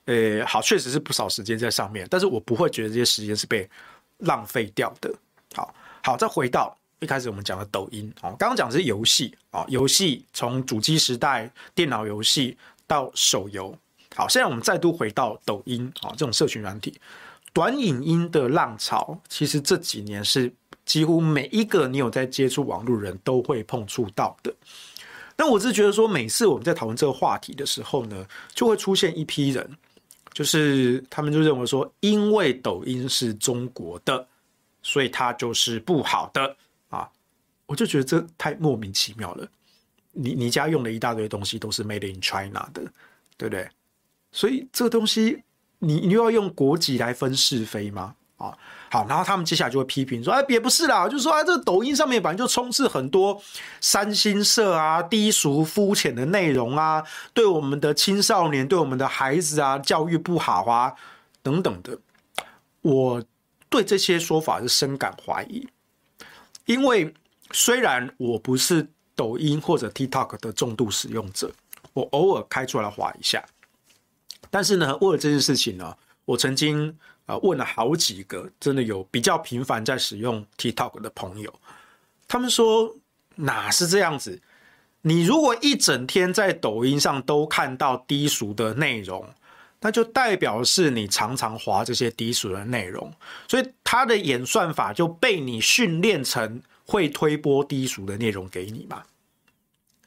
[0.07, 3.71] 呃，好，确实是不少时间在上面，但是我不会觉得这些时间是被
[4.19, 5.15] 浪费掉的。
[5.55, 13.77] 好，好，再回到一开始我们讲的抖音，哦，刚刚讲的是游戏，啊，游戏从主机时代电脑游戏到手游。
[14.15, 16.95] 好，现在我们再度回到抖音啊，这种社群软体，
[17.53, 20.53] 短影音的浪潮，其实这几年是
[20.85, 24.55] 几乎每一个你有在接触网络人都会碰触到的。
[25.37, 29.69] 那我是觉得说，每次我们在讨论这个话题的时候呢，就会出现一批人，
[30.33, 34.25] 就是他们就认为说，因为抖音是中国的，
[34.85, 36.57] 所以它就是不好的。
[37.67, 39.49] 我就觉得这太莫名其妙了。
[40.13, 42.83] 你你家用了一大堆东西都是 Made in China 的，
[43.37, 43.69] 对不对？
[44.31, 45.43] 所以这个东西，
[45.79, 48.15] 你你又要用国籍来分是非吗？
[48.37, 48.59] 啊，
[48.91, 53.41] 好，然后他们接下来就会批评说，哎，别不是啦，就是说，哎，这个抖音上面本来就充斥很多
[53.81, 60.93] 三星色啊、低俗、肤浅的内容啊，对我们的青少年、对我们的孩子啊，教育不好啊，
[61.41, 61.97] 等等的。
[62.81, 63.23] 我
[63.69, 65.69] 对这些说法是深感怀疑，
[66.65, 67.15] 因为
[67.53, 71.53] 虽然我不是抖音或者 TikTok 的重度使用者，
[71.93, 73.45] 我偶尔开出来滑一下。
[74.51, 81.53] 但是呢，为了这件事情呢，我曾经啊问了好几个真的有比较频繁在使用 TikTok 的朋友，
[82.27, 82.97] 他们说
[83.37, 84.41] 哪是这样子？
[85.03, 89.29] 你如果一整天在抖音上都看到低俗的内容，
[89.81, 93.13] 那就代表是你常常滑这些低俗的内容，
[93.49, 99.03] 所以它的演算法就被你训练成会推播低俗的内容给你嘛。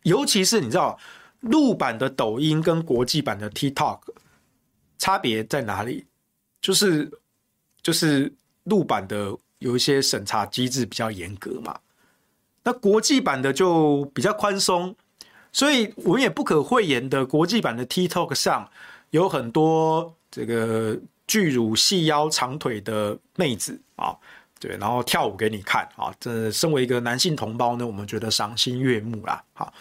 [0.04, 0.98] 尤其是你知道，
[1.42, 4.00] 陆版的抖音跟国际版的 TikTok。
[4.98, 6.06] 差别在哪里？
[6.62, 7.12] 就是
[7.82, 8.34] 就是
[8.64, 11.78] 陆版的有一些审查机制比较严格嘛，
[12.64, 14.96] 那国际版的就比较宽松，
[15.52, 18.72] 所以我们也不可讳言的，国际版的 TikTok 上
[19.10, 24.16] 有很多这个巨乳细腰长腿的妹子啊，
[24.66, 29.44] 对，然后跳舞给你看啊，这身为一个男性同胞呢，我们觉得赏心悦目啦。
[29.54, 29.72] 好，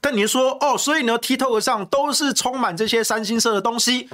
[0.00, 4.08] 但你说哦，所以呢，TikTok 上都是充满这些三星色的东西。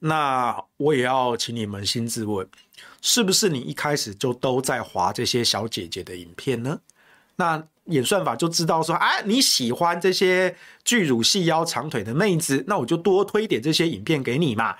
[0.00, 2.46] 那我也要请你扪心自问，
[3.00, 6.80] 是不是你一开始就都在滑这些小姐姐的影片呢？
[7.36, 14.76] 那演算法就知道说，哎，你喜欢这些巨乳细腰长腿的妹子，那我就多推点这些影片给你嘛。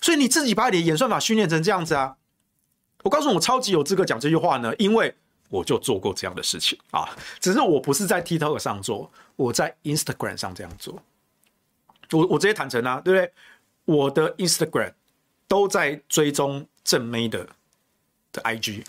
[0.00, 2.16] 所以你自己把你的演算法训练成这样子啊。
[3.02, 5.14] 我告诉你，我超级有资格讲这句话呢，因为
[5.48, 7.08] 我就做过这样的事情啊。
[7.40, 11.02] 只是我不是在 TikTok 上做，我在 Instagram 上这样做。
[12.12, 13.32] 我我直接坦诚啊，对不对？
[13.84, 14.92] 我的 Instagram
[15.48, 17.46] 都在追踪正妹的
[18.32, 18.84] 的 IG，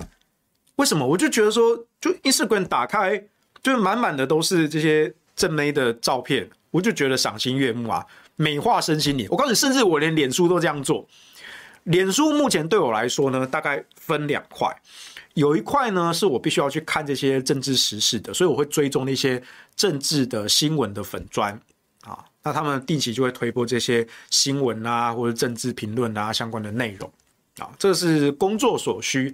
[0.76, 1.06] 为什么？
[1.06, 3.24] 我就觉得说，就 Instagram 打开，
[3.64, 9.28] 就满满的都是这些正妹的照片，我就觉得赏心悦目啊，美化身心灵。
[9.30, 11.08] 我告诉你，甚至我连脸书都这样做。
[11.84, 14.70] 脸书目前对我来说呢，大概分两块，
[15.34, 19.42] 有一块呢是我必须要去看这些政治时事的，所以我会追踪那些
[19.76, 21.60] 政治的新闻的粉砖
[22.02, 22.24] 啊。
[22.44, 27.12] 那他们定期就会推播这些新闻啊，或者政治评论啊相关的内容
[27.58, 29.34] 啊，这是工作所需。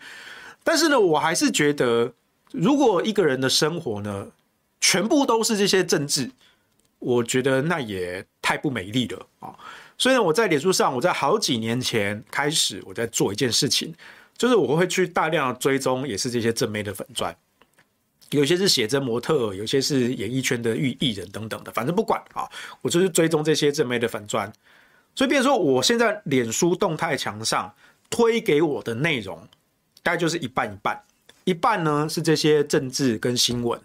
[0.63, 2.13] 但是呢，我还是觉得，
[2.51, 4.27] 如果一个人的生活呢，
[4.81, 6.29] 全部都是这些政治，
[6.99, 9.55] 我觉得那也太不美丽了啊。
[9.97, 13.93] 所以呢，我在脸书上，我在好几年前开始，我在做一件事情，
[14.37, 17.35] 就是我会去大量追踪，也是这些正妹的粉专。
[18.31, 22.47] 有些是写真模特，有些是演艺圈的艺艺人等等的，反正不管啊，
[22.81, 24.51] 我就是追踪这些正妹的粉专。
[25.15, 27.73] 所以，变成说，我现在脸书动态墙上
[28.09, 29.39] 推给我的内容，
[30.03, 31.01] 大概就是一半一半，
[31.45, 33.79] 一半呢是这些政治跟新闻，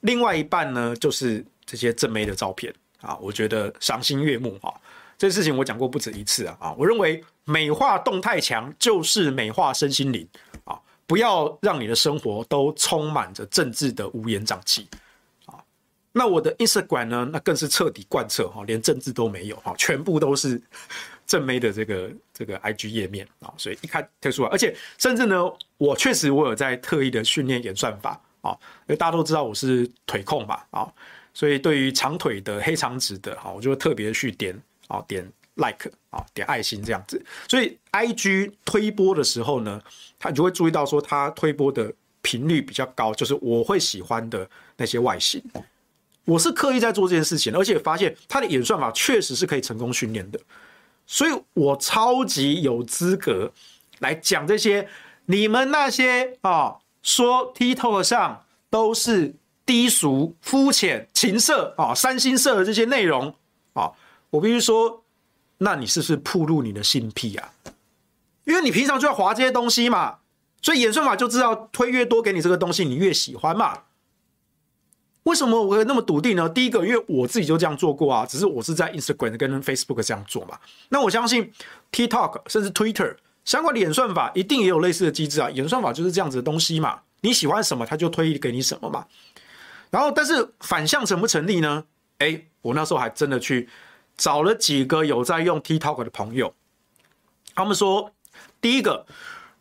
[0.00, 3.16] 另外一半呢就是这些正妹的照片啊。
[3.18, 4.74] 我觉得赏心悦目啊，
[5.18, 10.28] 这事情我讲过不止一次啊啊，我认为美化动态墙就是美化身心灵
[10.64, 10.78] 啊。
[11.08, 14.88] 不要让你的生活都充满着政治的乌烟瘴气
[15.44, 15.54] 啊！
[16.10, 17.30] 那我的 Instagram 呢？
[17.32, 20.60] 那更是彻底贯彻哈，连政治都没有哈，全部都是
[21.24, 25.48] 正妹的这个这个 IG 页面啊，所以一看推出来，而且甚至呢，
[25.78, 30.92] 我确实我有在特意的训练演算法啊，因为大家都知道我是腿控嘛啊，
[31.32, 39.80] 所以对于长腿的黑长直的啊，我就特别去点啊点 like 啊点爱心这样子，所以 IG 推播的时候呢，
[40.18, 45.42] 他就会注意到说他推播的频率比较高，就是我会喜欢的那些外形。
[46.24, 50.40] 我是刻意在做这件事情，而且发现他的演算法确实是可以成功训练的，
[51.06, 53.52] 所以我超级有资格
[54.00, 54.88] 来讲这些
[55.26, 63.32] 你们那些啊说 TikTok 上都是低俗、肤浅、情色啊、三星色的这些内容，
[64.30, 65.04] 我必须说，
[65.58, 67.52] 那你是不是暴露你的性癖啊？
[68.44, 70.18] 因为你平常就要滑这些东西嘛，
[70.62, 73.82] 所以演算法就知道推越多给你这个东西，你越喜欢嘛。
[75.24, 76.48] 为什么我会那么笃定呢？
[76.48, 80.56] 第一个，因为我自己就这样做过啊，只是我是在 Instagram 跟 Facebook 这样做嘛。
[80.90, 81.50] 那我相信
[81.90, 85.50] TikTok 甚至 Twitter 相关的演算法一定也有类似的机制啊。
[85.50, 89.04] 演算法就是这样子的东西嘛，你喜欢什么，它就推给你什么嘛。
[89.90, 91.84] 然后，但是反向成不成立呢？
[92.18, 93.68] 哎，我那时候还真的去
[94.16, 96.54] 找了几个有在用 TikTok 的朋友，
[97.54, 98.12] 他们说，
[98.60, 99.06] 第一个，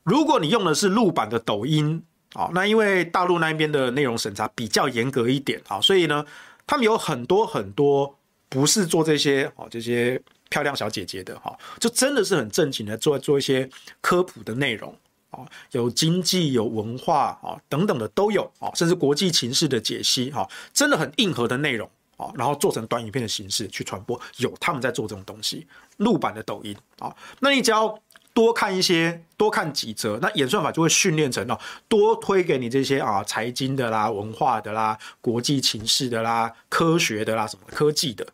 [0.03, 2.03] 如果你用的是陆版的抖音。
[2.35, 6.25] 啊，那因为大陆那边的内容审查比较严格一点啊，所以呢，
[6.67, 8.13] 他们有很多很多
[8.49, 13.69] 不是做这些哦，这些漂亮小姐姐的哈，就真的是很正经的做做一些
[14.01, 14.93] 科普的内容
[15.29, 27.97] 啊，有经济、有文化啊等等的都有啊，甚至国际情势的解析哈，真的很硬核的内容啊，然后做成短影片的形式去传播，有他们在做这种东西，录版的抖音啊，那你只要。
[28.35, 38.27] 多看一些，多看几则，那演算法就会训练成哦，多推给你这些啊，财经的啦、文化的啦、国际情势的啦、科学的啦、什么科技的，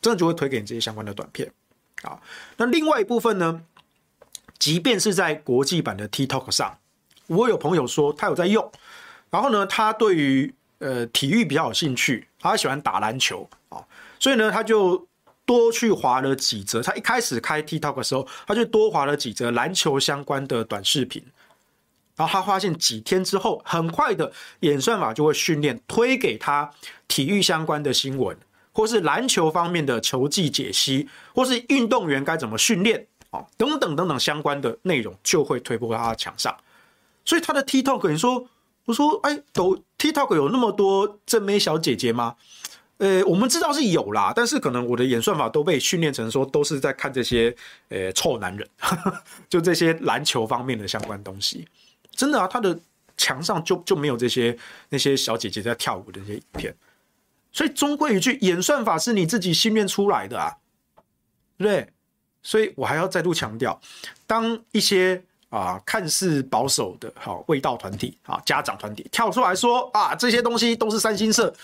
[0.00, 1.50] 真的就会推给你这些相关的短片
[2.02, 2.20] 啊。
[2.56, 3.60] 那另外一部分呢，
[4.60, 6.78] 即便是在国际版的 TikTok 上，
[7.26, 8.70] 我有朋友说他有在用，
[9.28, 13.84] 然后呢，他对于呃体育比较有兴趣，他喜欢打篮球啊，
[14.18, 15.06] 所以呢，他就。
[15.48, 21.24] 多去滑了几则，他一开始开 TikTok 的时候，他就多滑了几则篮球相关的短视频，
[22.16, 26.70] 然后他发现几天之后，很快的演算法就会训练推给他
[27.08, 28.36] 体育相关的新闻，
[28.72, 36.54] 或是篮球方面的球技解析，或是运动员该怎么训练啊，等等等等相关的内容就会推播到他的墙上。
[37.24, 38.46] 所以他的 TikTok，你说，
[38.84, 42.36] 我说，哎，都 TikTok 有那么多正妹小姐姐吗？
[42.98, 47.54] 呃，我们知道是有啦，但是可能我的演算法都被训练成说都是在看这些
[47.90, 48.68] 呃臭男人，
[49.48, 51.66] 就这些篮球方面的相关东西。
[52.10, 52.76] 真的啊，他的
[53.16, 54.56] 墙上就就没有这些
[54.88, 56.74] 那些小姐姐在跳舞的那些影片。
[57.52, 60.56] 所以终归一句，演算法是你自己训练出来的啊，
[61.56, 61.88] 对不对？
[62.42, 63.80] 所以我还要再度强调，
[64.26, 71.54] 当一些啊看似保守的好卫道团体啊家长团体跳出来说啊这些东西都是三星色。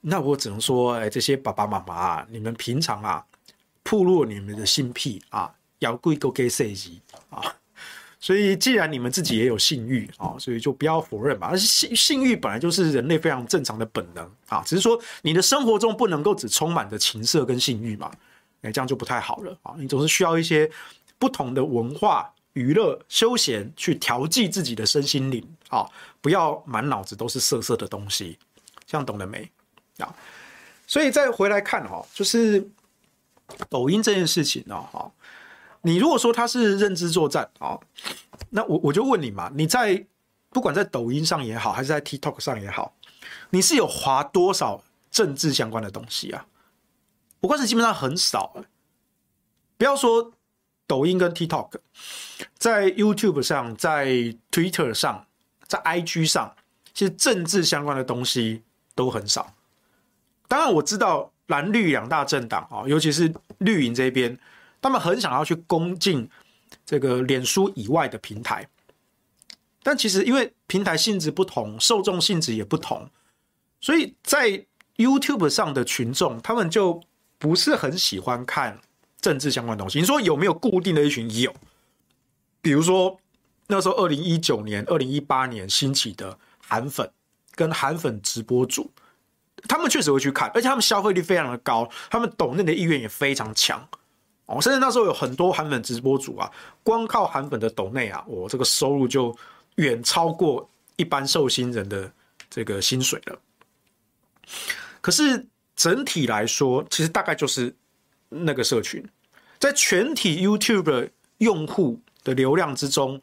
[0.00, 3.24] 那我只能说，哎，这些爸爸妈妈啊，你们平常啊，
[3.82, 7.00] 铺露你们的性癖啊，要跪够给设计
[7.30, 7.42] 啊。
[8.20, 11.48] 所以，既然你们自己也有性欲啊，所以就不要否认吧。
[11.50, 18.08] 而性性欲本来就是人类非常正常的本能啊，只是说你的生活中不能够只充满着情色跟性欲嘛，
[18.62, 19.74] 哎，这样就不太好了啊。
[19.76, 20.70] 你总是需要一些
[21.18, 25.86] 不同的文化、娱乐、休闲去调剂自己的身心灵啊，
[26.20, 28.36] 不要满脑子都是色色的东西。
[28.84, 29.48] 这样懂了没？
[29.98, 30.14] 啊，
[30.86, 32.68] 所以再回来看哈，就是
[33.68, 35.10] 抖音这件事情呢，哈，
[35.82, 37.78] 你如果说它是认知作战啊，
[38.50, 40.04] 那我我就问你嘛，你在
[40.50, 42.94] 不管在抖音上也好，还是在 TikTok 上也好，
[43.50, 46.46] 你是有滑多少政治相关的东西啊？
[47.40, 48.56] 我看是基本上很少，
[49.76, 50.32] 不要说
[50.88, 51.70] 抖音跟 TikTok，
[52.58, 54.06] 在 YouTube 上，在
[54.50, 55.24] Twitter 上，
[55.68, 56.56] 在 IG 上，
[56.92, 58.62] 其实政治相关的东西
[58.96, 59.54] 都很少。
[60.48, 64.36] 当然我知道蓝绿两大政党啊，尤其是绿营这边，
[64.80, 66.28] 他们很想要去攻进
[66.86, 68.66] 这个脸书以外的平台，
[69.82, 73.10] 但其实因为平台性质不同，受众性质也不同，
[73.80, 74.64] 所以在
[74.96, 77.02] YouTube 上的群众，他们就
[77.38, 78.80] 不是很喜欢看
[79.20, 79.98] 政治相关的东西。
[79.98, 81.28] 你说有没有固定的一群？
[81.40, 81.54] 有，
[82.60, 83.20] 比如说
[83.66, 87.10] 那时候二零一九年、二零一八年兴起的韩粉
[87.54, 88.90] 跟韩粉直播主。
[89.66, 93.84] 他们确实会去看，而且他们消费力非常的高，他们抖内的意愿也非常强
[94.46, 94.60] 哦。
[94.62, 96.48] 甚至那时候有很多韩粉直播主啊，
[96.84, 99.36] 光靠韩粉的抖内啊，我、这个收入就
[99.74, 102.08] 远超过一般受薪人的
[102.48, 103.38] 这个薪水了。
[105.00, 105.44] 可是
[105.74, 107.74] 整体来说，其实大概就是
[108.28, 109.04] 那个社群，
[109.58, 113.20] 在全体 YouTube 用户的流量之中，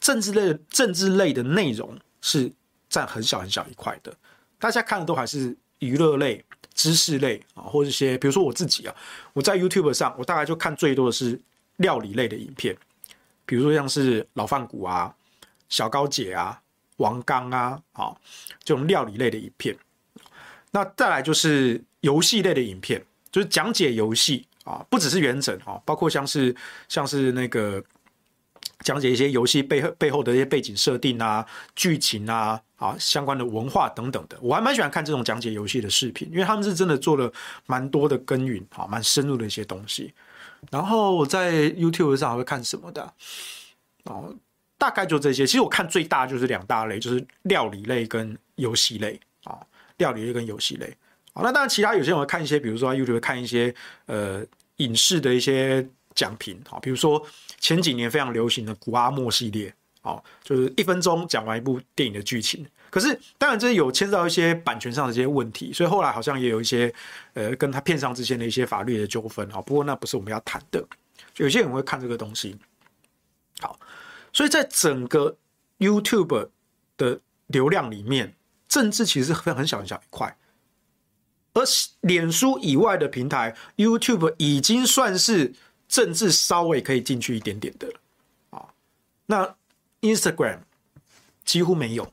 [0.00, 2.52] 政治类政治类的内容是
[2.88, 4.14] 占很小很小一块的。
[4.58, 8.94] 大家看的都还是娱乐类、知识类啊，或者一些，比如说我自己啊，
[9.32, 11.40] 我在 YouTube 上，我大概就看最多的是
[11.76, 12.76] 料理类的影片，
[13.44, 15.14] 比如说像是老饭骨啊、
[15.68, 16.60] 小高姐啊、
[16.98, 18.16] 王刚啊，啊，
[18.62, 19.76] 这种料理类的影片。
[20.70, 26.54] 那再来就是游戏类的影片，就是讲解游戏啊，不只是原神啊，包括像是
[26.88, 27.82] 像是那个。
[28.84, 37.32] 讲解一些游戏背后背后的一些背景设定啊、剧情啊、啊相关的文化等等的，我还蛮喜欢看这种讲解游戏的视频，因为他们是真的做了
[37.66, 40.12] 蛮多的耕耘，啊，蛮深入的一些东西。
[40.68, 43.12] 然后我在 YouTube 上还会看什么的，
[44.04, 44.34] 哦，
[44.76, 45.46] 大概就这些。
[45.46, 49.60] 其实我看最大就是两大类，就是料理类跟游戏类啊，
[49.98, 50.92] 料理类跟游戏类。
[51.32, 53.74] 好，那当然其他有些人会看一些，比如说 YouTube 看一些
[54.06, 54.44] 呃
[54.76, 55.86] 影视的一些。
[56.14, 57.26] 讲评好，比如说
[57.58, 62.66] 前几年非常流行的古阿莫系列，啊，就是一分钟讲完一部电影的剧情。
[62.90, 66.92] 可是当然这有牵涉到一些版权上的这些问题，所以后来好像也有一些
[67.32, 69.62] 呃跟他片商之间的一些法律的纠纷啊。
[69.62, 70.86] 不过那不是我们要谈的，
[71.38, 72.54] 有些人会看这个东西。
[73.60, 73.80] 好，
[74.34, 75.34] 所以在整个
[75.78, 76.50] YouTube
[76.98, 78.34] 的流量里面，
[78.68, 80.36] 政治其实是很很小很小一块，
[81.54, 81.64] 而
[82.00, 85.54] 脸书以外的平台，YouTube 已经算是。
[85.88, 87.94] 政治稍微可以进去一点点的了
[88.48, 88.64] 啊，
[89.26, 89.56] 那
[90.00, 90.60] Instagram
[91.44, 92.10] 几乎没有，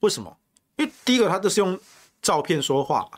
[0.00, 0.36] 为什么？
[0.74, 1.78] 因为第一个它都是用
[2.20, 3.08] 照片说话。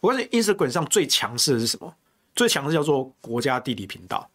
[0.00, 1.94] 我告诉你，Instagram 上最强势的是什么？
[2.34, 4.28] 最强势叫做国家地理频道。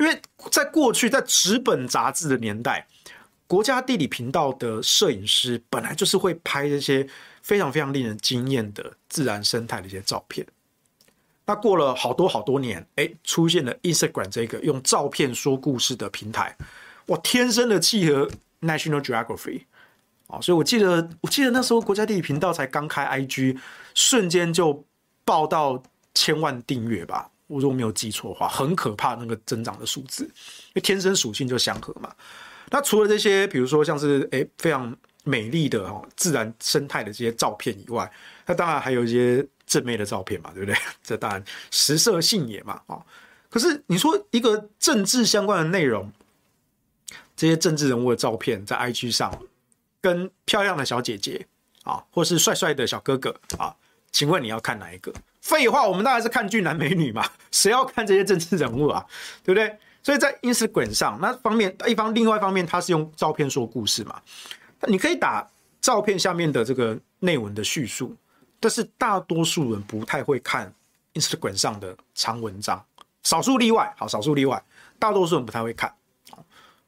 [0.00, 0.20] 因为
[0.50, 2.84] 在过去在纸本杂志的年代，
[3.46, 7.08] 国家地理频道的摄影师本来就是会拍这些
[7.42, 10.46] 非常非常令人惊艳的自然生态的一些照片。
[11.46, 16.56] 那过了好多好多年，哎，出现了 Instagram 这个用照片说故事的平台，
[17.06, 18.30] 哇，天生的契合
[18.60, 19.62] National Geography
[20.28, 20.40] 啊！
[20.40, 23.58] 所以我记得，我记得那时候国家地理频道才刚开 IG，
[23.94, 24.84] 瞬间就
[25.24, 25.82] 爆到
[26.14, 32.14] 千万订阅吧，我如果没有记错的话，很可怕那个增长的数字，因为天生属性就相合嘛。
[32.70, 38.10] 那除了这些，比如说像是哎非常美丽的哦自然生态的这些照片以外，
[38.46, 39.46] 那当然还有一些。
[39.70, 40.76] 正面的照片嘛，对不对？
[41.00, 41.40] 这当然
[41.70, 42.98] 食色性也嘛，啊！
[43.48, 46.10] 可是你说一个政治相关的内容，
[47.36, 49.32] 这些政治人物的照片在 IG 上，
[50.00, 51.46] 跟漂亮的小姐姐
[51.84, 53.72] 啊，或是帅帅的小哥哥啊，
[54.10, 55.14] 请问你要看哪一个？
[55.40, 59.06] 废话，我们当然是看俊男美女嘛，谁要看这些政治人物啊？
[59.44, 59.78] 对不对？
[60.02, 64.20] 所以在 Instagram 上那方面，一方另外一方面，它是用照片说故事嘛，
[64.86, 65.48] 你可以打
[65.80, 68.16] 照片下面的这个内文的叙述。
[68.62, 70.70] 但是大多数人不太会看
[71.14, 72.84] Instagram 上的长文章，
[73.22, 74.62] 少数例外，好，少数例外，
[74.98, 75.94] 大多数人不太会看，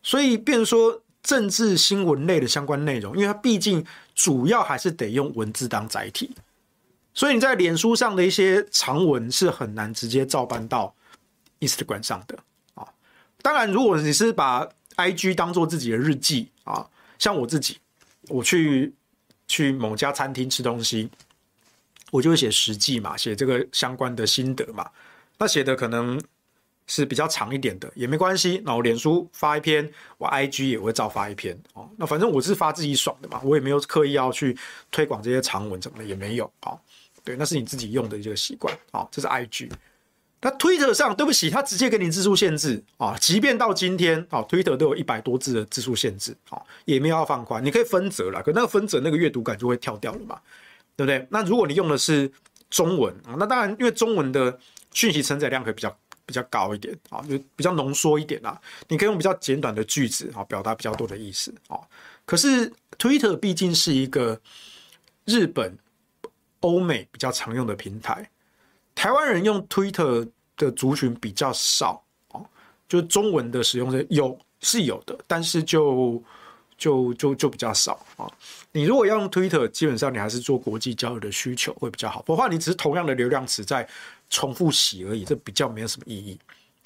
[0.02, 3.82] 所以变成说政治新闻类的相关内容，因为它毕竟
[4.14, 6.36] 主要还是得用文字当载体，
[7.14, 10.94] 所以你在脸书上的一些长文是很难直接照搬到
[11.60, 12.38] Instagram 上的
[12.74, 12.86] 啊。
[13.40, 16.86] 当然，如果你是把 IG 当做自己的日记啊，
[17.18, 17.78] 像我自己，
[18.28, 18.92] 我去
[19.46, 21.10] 去某家餐厅吃东西。
[22.10, 24.86] 我就会写实际嘛，写这个相关的心得嘛。
[25.38, 26.20] 那写的可能
[26.86, 28.60] 是比较长一点的，也没关系。
[28.66, 31.88] 那我脸书发一篇，我 IG 也会照发一篇哦。
[31.96, 34.54] 那反正我是发自己爽的嘛，我也没有刻意要去
[34.90, 36.52] 推广这些长文什么的，也没有。
[36.60, 36.78] 好，
[37.24, 38.78] 对，那是你自己用的这个习惯。
[38.92, 39.70] 好，这是 IG。
[40.42, 43.16] 那 Twitter 上，对不起，它直接给你字数限制啊。
[43.18, 47.64] 即便到今天，啊，Twitter 都有一百多字的字数限制，好，也没有要放宽。
[47.64, 50.38] 你可以分则啦，可那个分则那个阅读感就会跳掉了嘛。
[50.94, 51.26] 对不对？
[51.30, 52.30] 那如果你用的是
[52.68, 54.58] 中文啊，那当然，因为中文的
[54.92, 58.60] 讯息承载量可以比较比较高一点啊，就比较浓缩一点啦。
[58.88, 61.80] 你可以用比较简短的句子啊，表达比较多的意思啊。
[62.26, 64.38] 可是 Twitter 毕竟是一个
[65.24, 65.78] 日本、
[66.60, 68.28] 欧美比较常用的平台，
[68.94, 72.44] 台湾人用 Twitter 的族群比较少哦，
[72.88, 76.22] 就是中文的使用者有是有的，但是就。
[76.78, 78.26] 就就就比较少啊！
[78.72, 82.20] 你如果要用 Twitter，基本上你还是做国际交流的需求会比较好。
[82.22, 83.88] 不然你只是同样的流量池在
[84.28, 86.36] 重复洗而已，这比较没有什么意义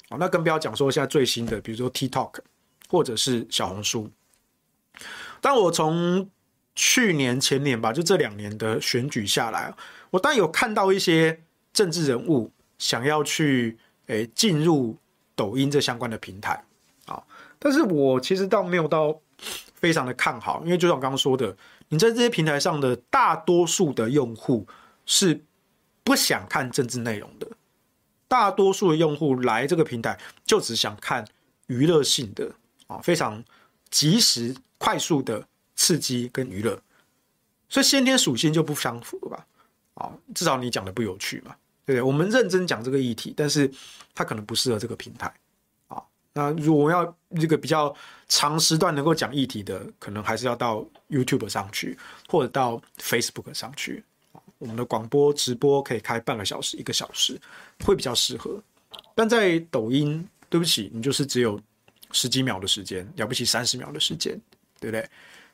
[0.09, 0.17] 啊。
[0.19, 2.33] 那更不要讲说现在最新的，比如说 TikTok
[2.87, 4.07] 或者是小红书。
[5.41, 6.29] 但我从
[6.75, 9.73] 去年前年吧，就这两年的选举下来，
[10.11, 11.41] 我当然有看到一些
[11.77, 14.97] 政治人物想要去诶进入
[15.35, 16.63] 抖音这相关的平台
[17.05, 17.21] 啊，
[17.59, 19.19] 但是我其实倒没有到。
[19.79, 21.55] 非常的看好，因为就像我刚刚说的，
[21.89, 24.65] 你在这些平台上的大多数的用户
[25.05, 25.39] 是
[26.03, 27.47] 不想看政治内容的，
[28.27, 31.23] 大多数的用户来这个平台就只想看
[31.67, 32.51] 娱乐性的
[32.87, 33.43] 啊，非常
[33.91, 36.81] 即时、快速的刺激跟娱乐，
[37.69, 39.45] 所以先天属性就不相符吧？
[39.93, 41.55] 啊，至少你讲的不有趣嘛，
[41.95, 42.01] 对？
[42.01, 43.71] 我们认真讲这个议题，但是
[44.13, 45.33] 它可能不适合这个平台
[45.87, 46.01] 啊。
[46.33, 47.05] 那如果要
[47.39, 47.95] 这个比较
[48.27, 54.03] 长时段能够讲议题的，可能还是要到 YouTube 上去，或者到 Facebook 上去。
[54.59, 57.39] 我们的广播直播可以开半个小时、一个小时，
[57.85, 58.61] 会比较适合。
[59.13, 61.59] 但在抖音，对不起，你就是只有
[62.11, 64.39] 十几秒的时间，了不起三十秒的时间，
[64.79, 65.07] 对不对？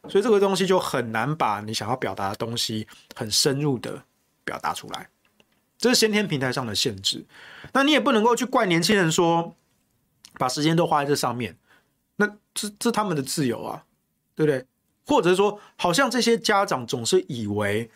[0.09, 4.01] 所以这个东西就很难把你想要表达的东西很深入的
[4.45, 5.09] 表达出来，
[5.83, 7.25] 这是先天平台上的限制。
[7.73, 9.53] 那你也不能够去怪年轻人说，
[10.35, 11.57] 把时间都花在这上面，
[12.15, 13.83] 那这这他们的自由啊，
[14.33, 14.65] 对不对？
[15.05, 17.91] 或者说，好像这些家长总是以为。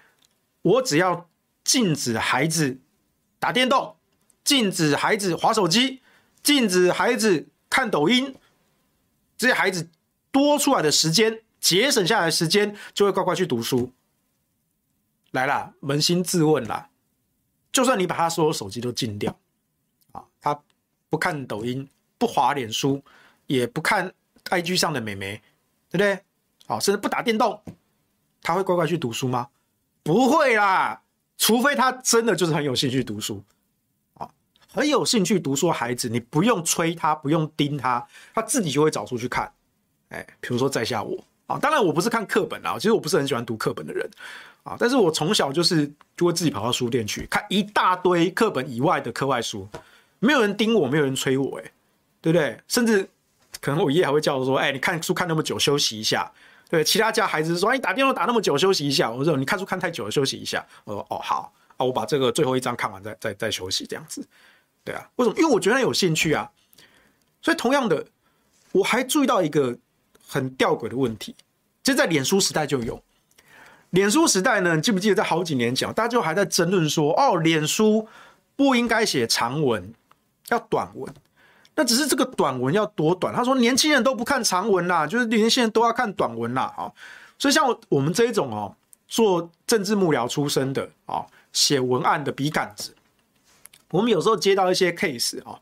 [0.63, 1.29] 我只要
[1.63, 2.77] 禁止孩子
[3.39, 3.95] 打电动，
[4.43, 6.01] 禁止孩子滑手机，
[6.43, 8.35] 禁止孩子看抖音，
[9.37, 9.89] 这些孩子
[10.29, 13.93] 多出来的时间，节省下来的时间，就会乖乖去读书。
[15.31, 16.89] 来啦，扪心自问啦，
[17.77, 19.39] 就算你把他所有手机都禁掉，
[20.11, 20.59] 啊，他
[21.11, 22.99] 不看抖音，不滑脸书，
[23.45, 24.11] 也不看
[24.45, 25.39] IG 上的美眉，
[25.87, 26.19] 对不对？
[26.65, 27.61] 好，甚至不打电动，
[28.41, 29.49] 他会乖乖去读书吗？
[30.01, 31.03] 不会啦，
[31.37, 33.43] 除非他真的就是很有兴趣读书，
[34.15, 34.27] 啊，
[34.73, 38.03] 很有兴趣读书的孩子，你不用催他，不用盯他，
[38.33, 39.53] 他自己就会找书去看。
[40.09, 44.09] 哎，比如说在下我啊，当然我不是看课本啊，其实我不是很喜欢读课本的人
[44.67, 49.65] 啊，但是我从小就是就会自己跑到书店去看一大堆课本以外的课外书，
[50.19, 51.71] 没有人盯我，没有人催我，哎，
[52.21, 52.59] 对不对？
[52.67, 53.09] 甚至
[53.61, 56.29] 可能我爷爷还会叫我说，哎，你看书看那么久，休息一下。
[56.69, 64.27] 对，其他家孩子说：“你打电话打那么久，休息一下。”我说：“你看书看太久了，休息一下。”我说：“哦，好啊，我把这个最后一章看完再，再再休息这样子。”
[64.83, 65.37] 对啊，为什么？
[65.39, 66.51] 因为我觉得有兴趣啊。
[67.41, 68.05] 所以同样的，
[68.73, 69.77] 我还注意到一个
[70.27, 71.33] 很吊诡的问题，
[71.81, 73.01] 就在脸书时代就有。
[73.97, 78.07] 脸书时代呢，你记不记得在好几年前，大家就还在争论说：“哦，脸书
[78.55, 79.91] 不应该写长文，
[80.49, 81.11] 要短文。”
[81.73, 83.33] 那只是这个短文要多短？
[83.33, 86.71] 他说年轻人都不看长文啦，就是年轻人都要看短文啦。
[86.77, 86.91] 啊，
[87.39, 88.71] 所以像我们这一种哦，
[89.07, 92.93] 做政治幕僚出身的啊，写文案的笔杆子，
[93.89, 95.59] 我们有时候接到一些 case 啊，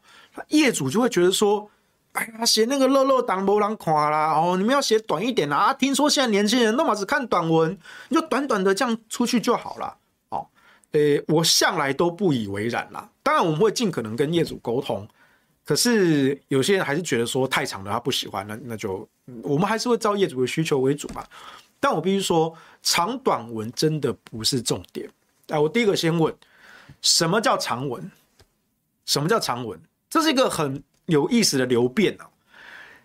[0.49, 1.69] 业主就会觉得说，
[2.15, 5.73] 哎呀，写那个落落长没人看啦，哦，你们要写短一点啊。
[5.73, 9.97] 听说现在年轻人都嘛只看短文，你就短短的这样出去就好了。
[10.29, 10.47] 哦，
[10.93, 13.09] 诶，我向来都不以为然啦。
[13.21, 15.05] 当然我们会尽可能跟业主沟通。
[15.65, 19.05] 可是有些人还是觉得说太长了，他不喜欢，那那就
[19.41, 21.21] 我们还是会照业主的需求为主嘛。
[21.81, 25.09] 但我必须说，长短文真的不是重点。
[25.49, 26.33] 哎，我第一个先问，
[27.01, 28.09] 什么叫长文？
[29.05, 29.77] 什么叫长文？
[30.09, 32.25] 这是一个很有意思的流变哦。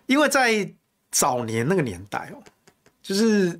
[0.05, 0.73] 因为在
[1.11, 2.43] 早年那个年代哦，
[3.01, 3.59] 就是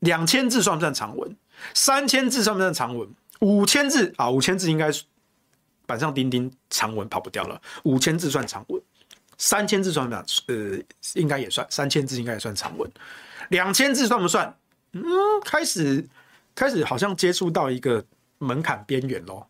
[0.00, 1.36] 两千字算不算长文？
[1.74, 3.08] 三千字算不算长文？
[3.40, 4.90] 五千字啊，五千字应该。
[5.86, 7.60] 板上钉钉，长文跑不掉了。
[7.82, 8.80] 五千字算长文，
[9.38, 10.24] 三千字算不算？
[10.46, 10.78] 呃，
[11.14, 12.88] 应该也算，三千字应该也算长文。
[13.48, 14.56] 两千字算不算？
[14.92, 15.02] 嗯，
[15.44, 16.06] 开始
[16.54, 18.04] 开始好像接触到一个
[18.38, 19.48] 门槛边缘咯，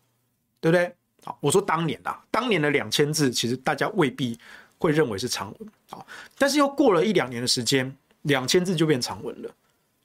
[0.62, 0.96] 对不对？
[1.24, 4.38] 好，我说当年啊，当年的两千字其实大家未必
[4.78, 6.04] 会认为是长文啊，
[6.38, 9.50] 但是又过了一两年的时间，两千字就变长文了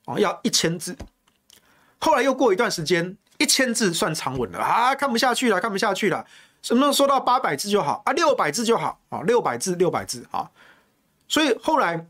[0.05, 0.95] 啊，要一千字。
[1.99, 3.17] 后来又过一段时间。
[3.37, 6.25] 一千字算长文了啊，看不下去了，看不下去了。
[6.61, 8.13] 什么时候说到八百字就好啊？
[8.13, 10.49] 六百字就好啊，六百字，六百字啊。
[11.27, 12.07] 所以后来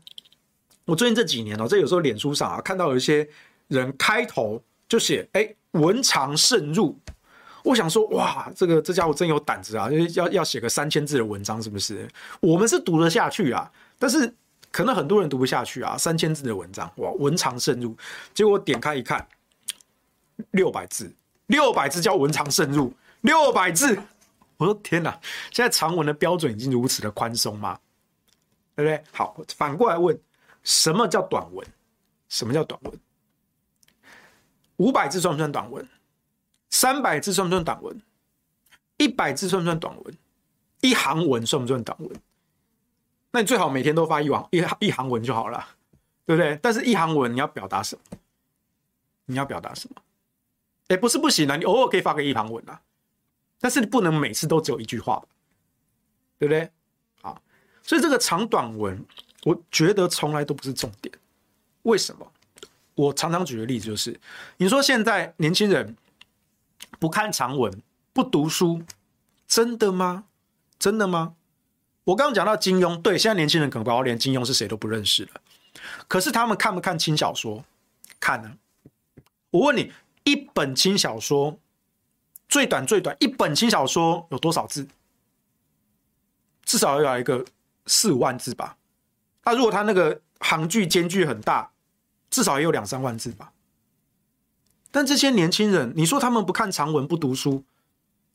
[0.84, 3.28] 我最近这几年哦，这有时候脸书上啊看到有一些
[3.66, 6.96] 人开头就写哎，文长慎入。
[7.66, 12.08] 我想说哇，这个这家伙真有胆子啊，要要写个三千字的文章是不是？
[12.40, 14.32] 我们是读得下去啊，但是
[14.70, 17.96] 可能很多人读不下去啊，三千字的文章哇，文长慎入。
[18.32, 19.26] 结果点开一看。
[20.50, 21.10] 六百字，
[21.46, 22.92] 六百字叫文长慎入，
[23.22, 23.98] 六百字，
[24.58, 25.18] 我说天哪！
[25.50, 27.78] 现在长文的标准已经如此的宽松吗？
[28.74, 29.02] 对不对？
[29.12, 30.16] 好，反过来问，
[30.62, 31.66] 什么叫短文？
[32.28, 33.00] 什么叫短文？
[34.76, 35.88] 五百字算不算短文？
[36.76, 38.02] 三百字算不算短文？
[38.98, 40.14] 一百字算不算短文？
[40.82, 42.10] 一行文算不算短文？
[43.30, 45.66] 那你最好每天都发一行一一行文就好了，
[46.26, 46.58] 对不对？
[46.62, 48.18] 但是一行文你要表达什么？
[49.24, 50.02] 你要表达什么？
[50.88, 52.78] 哎，不是不行啊，你偶尔可以发个一行文啊，
[53.58, 55.24] 但是你不能每次都只有一句话，
[56.38, 56.70] 对不对？
[57.22, 57.40] 啊，
[57.82, 59.02] 所以这个长短文，
[59.44, 61.10] 我觉得从来都不是重点。
[61.84, 62.30] 为什么？
[62.94, 64.20] 我常常举的例子就是，
[64.58, 65.96] 你说现在年轻人
[66.98, 67.82] 不看长文，
[68.12, 68.82] 不读书，
[69.46, 70.24] 真的吗？
[70.78, 71.34] 真的吗？
[72.04, 75.30] 我刚刚讲到金庸，对，现在年轻人可能包括连金庸是谁都不认识了。
[76.06, 77.64] 可是他们看不看轻小说？
[78.20, 78.56] 看呢。
[79.50, 79.92] 我问你，
[80.24, 81.58] 一本轻小说
[82.48, 84.86] 最短最短一本轻小说有多少字？
[86.64, 87.44] 至少要有一个
[87.86, 88.76] 四五万字吧。
[89.44, 91.70] 那如果他那个行距间距很大，
[92.28, 93.52] 至少也有两三万字吧。
[94.90, 97.64] 但这些年轻人，你说他们不看长文不读书，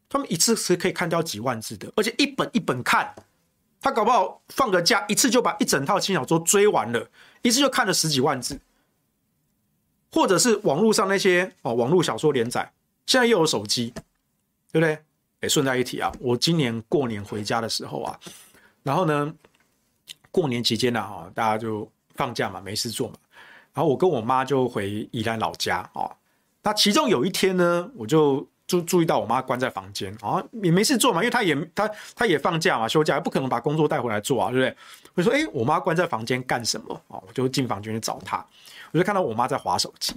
[0.09, 3.15] 他们一次是可以看掉几万字的，而且一本一本看，
[3.79, 7.09] 他搞不好放个假，一次就把一整套轻小说追完了，
[7.41, 8.59] 一次就看了十几万字。
[10.11, 12.69] 或者是网络上那些哦，网络小说连载，
[13.05, 13.93] 现在又有手机，
[14.71, 14.99] 对不对？
[15.39, 18.19] 哎，顺带一提啊，我今年过年回家的时候啊，
[18.83, 19.33] 然后呢，
[20.29, 23.15] 过年期间呢，哈，大家就放假嘛，没事做嘛，
[23.73, 26.11] 然后我跟我妈就回宜兰老家啊。
[26.63, 34.77] 那其中有一天呢，我就注注意到我妈关在房间啊，也没事做嘛，因为她也她她也放假嘛，休假，不可能把工作带回来做啊，对不对？
[35.15, 37.19] 我说，哎，我妈关在房间干什么啊？
[37.27, 38.45] 我就进房间去找她，
[38.91, 40.15] 我就看到我妈在划手机。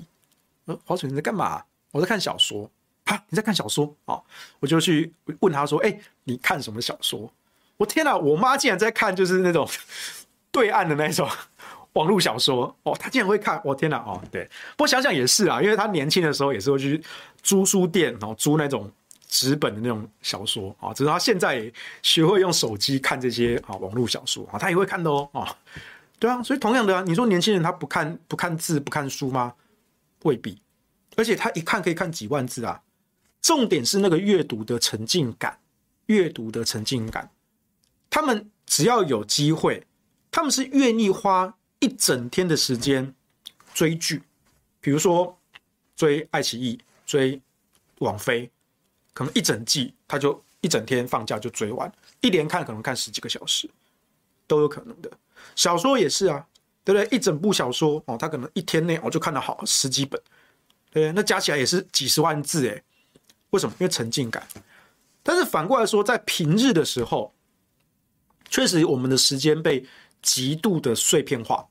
[0.67, 1.63] 呃，划手机在干嘛？
[1.91, 2.71] 我在看小说。
[3.05, 4.19] 啊，你在看小说啊？
[4.61, 7.31] 我就去问她说，哎，你看什么小说？
[7.77, 9.69] 我天哪，我妈竟然在看就是那种
[10.53, 11.29] 对岸的那种。
[11.95, 12.73] 网络小说。
[12.85, 14.45] 哦，他竟然会看，我、天哪哦，对，
[14.77, 17.03] 不过想想也是啊，因为他年轻的时候也是会去
[17.43, 18.89] 租书店，然后租那种
[19.27, 20.75] 纸本的那种小说。
[20.79, 21.73] 啊，只是他现在也
[22.03, 24.47] 学会用手机看这些啊网络小说。
[24.53, 25.29] 啊，他也会看的哦。
[25.33, 25.57] 啊，
[26.19, 29.55] 对啊，所以同样的啊，你说年轻人他不看不看字不看书吗？
[30.23, 30.61] 未必，
[31.17, 32.81] 而且他一看可以看几万字啊，
[33.43, 35.59] 重点是那个阅读的沉浸感，
[36.07, 37.31] 阅读的沉浸感，
[38.09, 39.87] 他们只要有机会，
[40.31, 41.55] 他们是愿意花。
[41.85, 43.15] 一整天的时间
[43.75, 44.23] 追剧，
[44.81, 45.39] 比如说
[45.95, 47.39] 追爱奇艺、追
[47.99, 48.51] 网飞，
[49.13, 53.69] 可能一整季他就一整天放假就追完，一连看可能看十几个小时，
[54.47, 55.11] 都有可能的。
[55.55, 56.47] 小说也是啊，
[56.83, 57.15] 对不对？
[57.15, 60.19] 一整部小说哦，他可能一天内哦就看了好十几本，
[60.91, 62.83] 对，那加起来也是几十万字诶。
[63.51, 63.77] 为什么？
[63.79, 64.49] 因为沉浸感。
[65.23, 67.35] 但是反过来说，在平日的时候，
[68.49, 69.87] 确实我们的时间被
[70.23, 71.69] 极度的碎片化。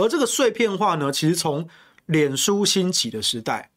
[0.00, 1.68] 而这个碎片化呢，其实从
[2.06, 3.70] 脸书兴起的时代，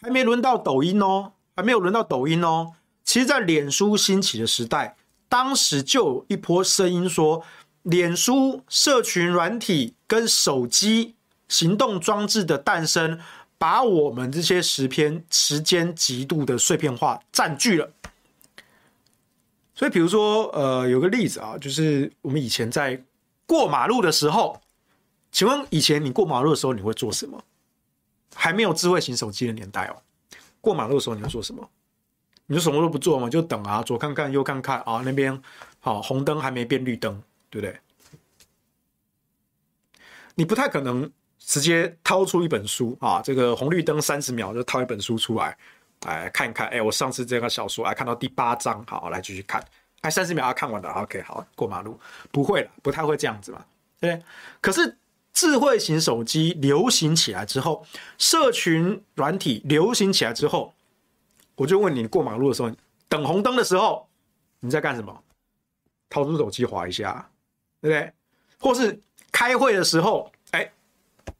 [0.00, 2.72] 还没轮到抖音哦，还没有轮到抖音哦。
[3.04, 4.96] 其实，在脸书兴起的时代，
[5.28, 7.44] 当时就有一波声音说，
[7.82, 11.14] 脸书社群软体跟手机
[11.48, 13.18] 行动装置的诞生，
[13.58, 17.90] 把我们这些时篇时间极度的碎片化占据了。
[19.74, 23.02] 所以，比如说，呃，有个例子啊，就是我们以前在
[23.46, 24.60] 过马路的时候。
[25.30, 27.42] 请问以前你过马路的时候你会做什么？
[28.34, 29.96] 还没有智慧型手机的年代哦。
[30.60, 31.70] 过马路的时候你会做什么？
[32.46, 35.42] 你就什么都不做嘛，就等啊，左看看右看看啊，那边
[35.80, 37.80] 好红灯还没变绿灯，对不对？
[40.34, 45.56] 你不太可能直接掏出一本书啊，这个红绿灯三十秒就掏一本书出来，
[46.06, 49.64] 哎看一看，哎我上次这个小说哎看到第八章，好来继续看，
[50.02, 51.98] 哎三十秒啊看完了，OK 好过马路，
[52.30, 53.64] 不会了，不太会这样子嘛，
[53.98, 54.26] 对不对？
[54.60, 54.96] 可是。
[55.36, 57.84] 智慧型手机流行起来之后，
[58.16, 60.72] 社群软体流行起来之后，
[61.56, 62.72] 我就问你：过马路的时候，
[63.06, 64.08] 等红灯的时候，
[64.60, 65.22] 你在干什么？
[66.08, 67.30] 掏出手机划一下，
[67.82, 68.12] 对不对？
[68.58, 68.98] 或是
[69.30, 70.72] 开会的时候，哎，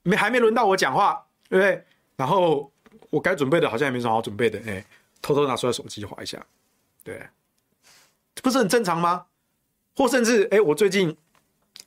[0.03, 1.83] 没还没轮到我讲话，对不对？
[2.17, 2.71] 然后
[3.09, 4.85] 我该准备的好像也没什么好准备的，哎，
[5.23, 6.45] 偷偷拿出来手机划一下，
[7.03, 7.27] 对，
[8.43, 9.25] 不是很正常吗？
[9.97, 11.17] 或甚至，哎，我最近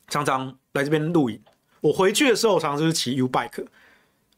[0.07, 1.39] 常常来这边录影。
[1.81, 3.65] 我回去的时候，常常就是骑 U bike，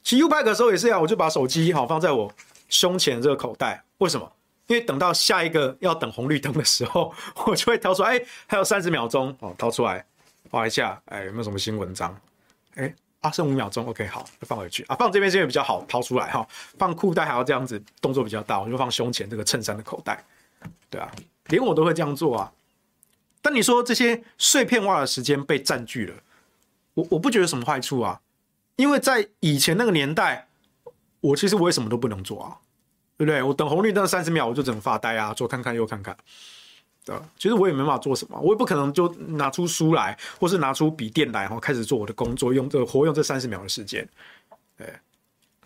[0.03, 2.31] 骑 U bike 的时候也是啊，我就把手机好放在我
[2.69, 3.83] 胸前这个口袋。
[3.97, 4.31] 为什么？
[4.67, 7.13] 因为等到下一个要等红绿灯的时候，
[7.45, 10.05] 我就会掏出来，哎，还有三十秒钟哦，掏出来
[10.49, 12.17] 划一下，哎，有没有什么新文章？
[12.75, 14.95] 哎，啊，剩五秒钟，OK，好，就放回去啊。
[14.95, 20.23] 放这边是因为比较好掏出来哈，放裤袋还要这样子，动作比较大，我就放胸前这个衬衫的口袋。
[20.89, 21.11] 对啊，
[21.47, 22.49] 连我都会这样做啊。
[23.41, 26.15] 但你说这些碎片化的时间被占据了。
[26.93, 28.21] 我我不觉得什么坏处啊，
[28.75, 30.47] 因为在以前那个年代，
[31.21, 32.57] 我其实我也什么都不能做啊，
[33.17, 33.41] 对不对？
[33.41, 36.15] 我等红绿灯三十秒，我就只能发呆啊，左看看右看看，
[37.05, 37.23] 对吧？
[37.37, 44.07] 其实我也没办法做什么，我也不可能就拿出书来，或是拿出笔电来，然后开始做我的工作，用这活用这三十秒的时间。
[44.77, 44.91] 对，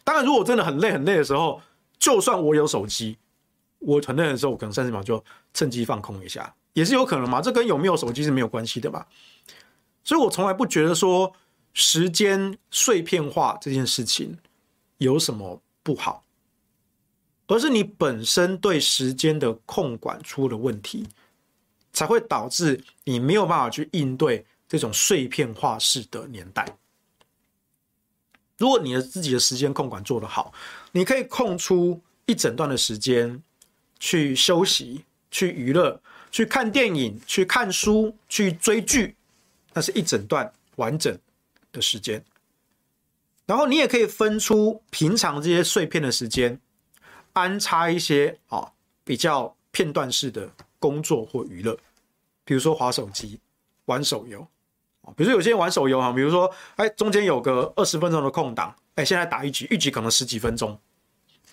[0.04, 1.62] 当然，如果真的很累很累的时候，
[1.98, 3.18] 就算我有手机，
[3.80, 5.24] 我很累的时候，我可能三十秒就
[5.54, 7.42] 趁机放空一下，也是有可能嘛。
[7.42, 9.06] 这跟有没有手机是没有关系的嘛。
[10.06, 11.34] 所以我从来不觉得说
[11.74, 14.38] 时间碎片化这件事情
[15.00, 16.24] 有什么不好，
[17.48, 21.06] 而是你本身对时间的控管出了问题，
[21.92, 26.66] 才会导致你没有办法去应对这种碎片化式的年代。
[28.58, 30.54] 如果你的自己的时间控管做得好，
[30.94, 33.44] 你可以空出一整段的时间
[34.00, 36.00] 去休息、去娱乐、
[36.32, 39.16] 去看电影、去看书、去追剧，
[39.76, 41.16] 那是一整段完整
[41.72, 42.24] 的时间。
[43.46, 46.60] 然后你也可以分出平常这些碎片的时间，
[47.34, 48.72] 安插一些啊
[49.04, 50.50] 比较片段式的
[50.80, 51.78] 工作或娱乐，
[52.44, 53.40] 比如说滑手机、
[53.86, 54.42] 玩手游。
[55.02, 60.76] 啊比如说有些人玩手游哈，比如说哎，中间有个二十分钟的空档，哎，现在打一局，一局可能十几分钟，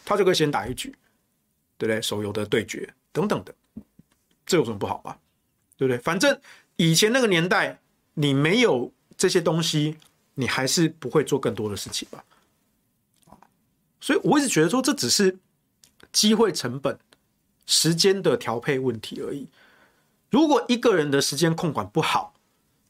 [0.06, 0.88] 他就可以先打一局，
[1.76, 2.00] 对不对？
[2.00, 3.54] 手游的对决等等的，
[4.46, 5.18] 这有什么不好吧？
[5.76, 5.98] 对不对？
[5.98, 6.40] 反正
[6.76, 7.78] 以前那个年代，
[8.14, 9.96] 你没有这些东西，
[10.34, 12.24] 你还是不会做更多的事情吧？
[14.00, 15.38] 所以我一直觉得说，这只是
[16.10, 16.98] 机会成本、
[17.66, 19.46] 时间的调配问题而已。
[20.30, 22.34] 如果一个人的时间控管不好，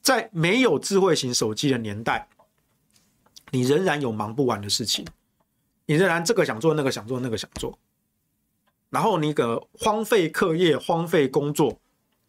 [0.00, 2.28] 在没有智慧型手机的年代，
[3.50, 5.04] 你仍然有忙不完的事情，
[5.86, 7.78] 你仍然这个想做，那个想做，那个想做，
[8.88, 11.78] 然后你个荒废课业、荒废工作、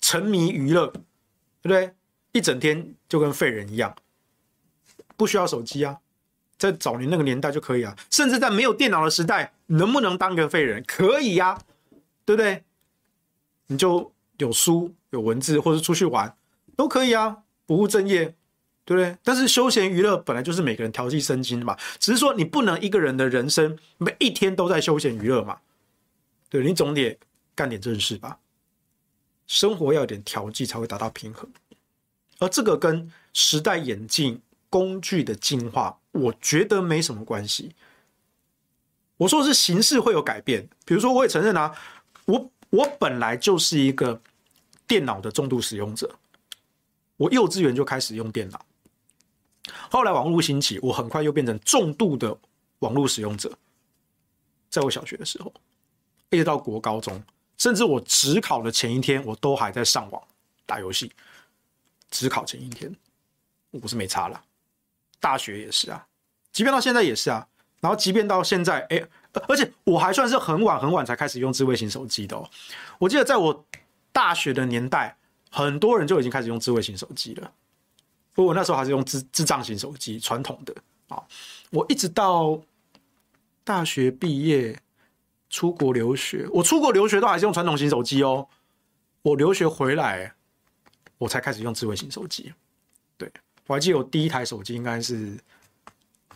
[0.01, 1.01] 沉迷娱乐，对
[1.61, 1.93] 不对？
[2.33, 3.95] 一整天就跟废人一样，
[5.15, 5.97] 不需要手机啊，
[6.57, 10.83] 在早年那个年代就可以啊，甚至在没有电脑的时代，能不能当个废人？
[10.85, 11.57] 可以呀，
[12.25, 12.63] 对不对？
[13.67, 16.35] 你就有书、有文字，或者出去玩
[16.75, 17.43] 都可以啊。
[17.65, 18.25] 不务正业，
[18.83, 19.17] 对不对？
[19.23, 25.59] 但是休闲娱乐本来就是每个人调剂身心的嘛，只是说你不能一个人的人生每一天都在休闲娱乐嘛，
[26.49, 27.17] 对，你总得
[27.55, 28.37] 干点正事吧。
[29.47, 31.49] 生活要有点调剂才会达到平衡，
[32.43, 37.73] 而这个跟时代演进、工具的进化，我觉得没什么关系。
[39.15, 41.73] 我说是形式会有改变，比如说我也承认啊，
[42.25, 44.21] 我我本来就是一个
[44.85, 46.13] 电脑的重度使用者。
[47.15, 48.65] 我幼稚园就开始用电脑，
[49.89, 52.37] 后来网络兴起，我很快又变成重度的
[52.79, 53.49] 网络使用者。
[54.69, 55.53] 在我小学的时候，
[56.29, 57.23] 一直到国高中，
[57.57, 60.21] 甚至我指考的前一天，我都还在上网
[60.65, 61.09] 打游戏。
[62.13, 62.95] 只考前一天，
[63.71, 64.41] 我是没差了。
[65.19, 66.07] 大学也是啊，
[66.51, 67.47] 即便到现在也是啊。
[67.81, 69.03] 然后，即便到现在，哎，
[69.49, 72.49] 而且我还算是很晚很晚才开始用智慧型手机的哦。
[72.99, 73.65] 我记得在我
[74.11, 75.17] 大学的年代。
[75.55, 77.51] 很多人就已经开始用智慧型手机了，
[78.33, 80.75] 不过我那时候还是用智智障型手机，传统的
[81.09, 81.21] 啊。
[81.69, 82.59] 我一直到
[83.63, 84.81] 大学毕业、
[85.51, 88.47] 出国留学，我出国留学都还是用传统型手机哦。
[89.21, 90.33] 我留学回来，
[91.23, 92.51] 我才开始用智慧型手机。
[93.17, 93.31] 对，
[93.65, 95.37] 我还记得我第一台手机应该是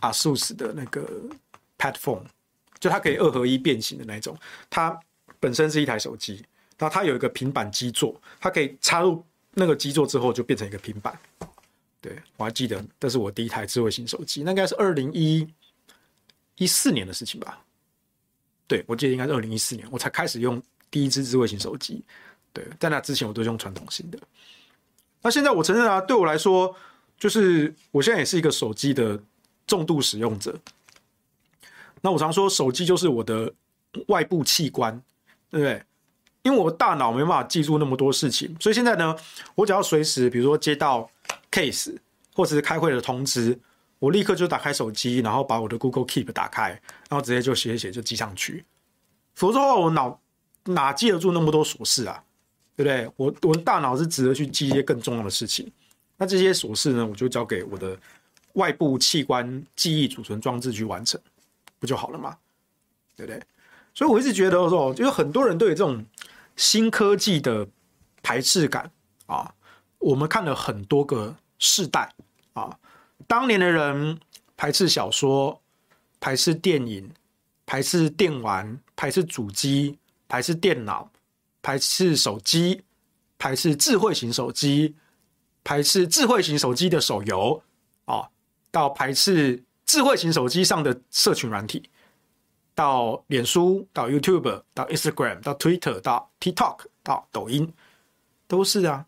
[0.00, 1.06] ASUS 的那个
[1.76, 2.24] Pad Phone，
[2.80, 4.34] 就它可以二合一变形的那种，
[4.70, 4.98] 它
[5.38, 6.42] 本身是一台手机。
[6.78, 9.22] 然后它有一个平板基座，它可以插入
[9.52, 11.18] 那个基座之后就变成一个平板。
[12.00, 15.46] 对，我还记得，这是我第一台智慧型手机，那应该是二零一
[16.54, 17.62] 一四年的事情吧？
[18.68, 22.00] 对，我记得应该是二零一四年，我才开始用第一支智慧型手机。
[22.52, 24.18] 对，在那之前我都用传统型的。
[25.28, 26.74] 那现在我承认啊，对我来说，
[27.18, 29.20] 就是我现在也是一个手机的
[29.66, 30.58] 重度使用者。
[32.00, 33.52] 那我常说，手机就是我的
[34.06, 34.98] 外部器官，
[35.50, 35.82] 对不对？
[36.44, 39.14] 因为我大脑没办法记住那么多事情，所以现在呢，
[39.54, 41.10] 我只要随时，比如说接到
[41.50, 41.94] case
[42.34, 43.60] 或者是开会的通知，
[43.98, 46.70] 我立刻就打开手机，然后把我的 Google Keep 打开，
[47.10, 48.64] 然后直接就写一写就记上去。
[49.34, 50.18] 否则的话，我脑
[50.64, 52.24] 哪记得住那么多琐事啊？
[52.78, 53.10] 对不对？
[53.16, 55.68] 我我的大脑是值得去记一些更重要的事情。
[56.16, 57.98] 那这些琐事呢，我就交给我的
[58.52, 61.20] 外部器官记忆储存装置去完成，
[61.80, 62.38] 不就好了吗？
[63.16, 63.42] 对不对？
[63.92, 66.06] 所以我一直觉得说，就是很多人都有这种。
[66.60, 67.68] 新科技的
[68.20, 68.90] 排斥感
[69.26, 69.54] 啊，
[69.98, 72.12] 我们看了很多个世代
[72.52, 72.76] 啊，
[73.28, 74.18] 当年的人
[74.56, 75.60] 排斥小说，
[76.18, 77.08] 排斥电影，
[77.64, 81.08] 排斥电玩，排斥主机，排斥电脑，
[81.62, 82.82] 排斥手机，
[83.38, 84.94] 排斥智慧型手机，
[85.64, 87.62] 排斥智慧型手机的手游
[88.04, 88.28] 啊，
[88.70, 91.90] 到排斥智慧型手机上的社群软体。
[92.74, 97.74] 到脸书，到 YouTube，到 Instagram，到 Twitter，到 TikTok，到抖音，
[98.46, 99.04] 都是啊。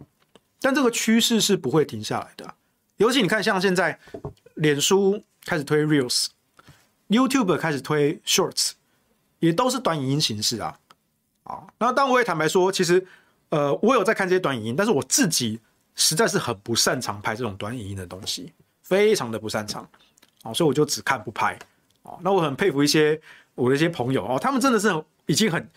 [0.61, 2.53] 但这个趋势是不会停下来的。
[2.97, 3.99] 尤其你看，像现在，
[4.57, 8.73] 脸书开始推 Reels，YouTube 开始推 Shorts，
[9.39, 10.81] 也都是短影音形式啊。
[11.51, 13.05] 啊，那当我也坦白说，其实，
[13.49, 15.59] 呃，我有在看这些短影音，但是我自己
[15.95, 19.89] 实在是很不擅长拍这种短影音的东西，非常的不擅长。
[20.43, 21.59] 啊，所以我就只看不拍。
[22.03, 23.21] 啊，那我很佩服一些。
[23.57, 24.89] 我的一些朋友哦，他们真的是
[25.27, 25.71] 已经很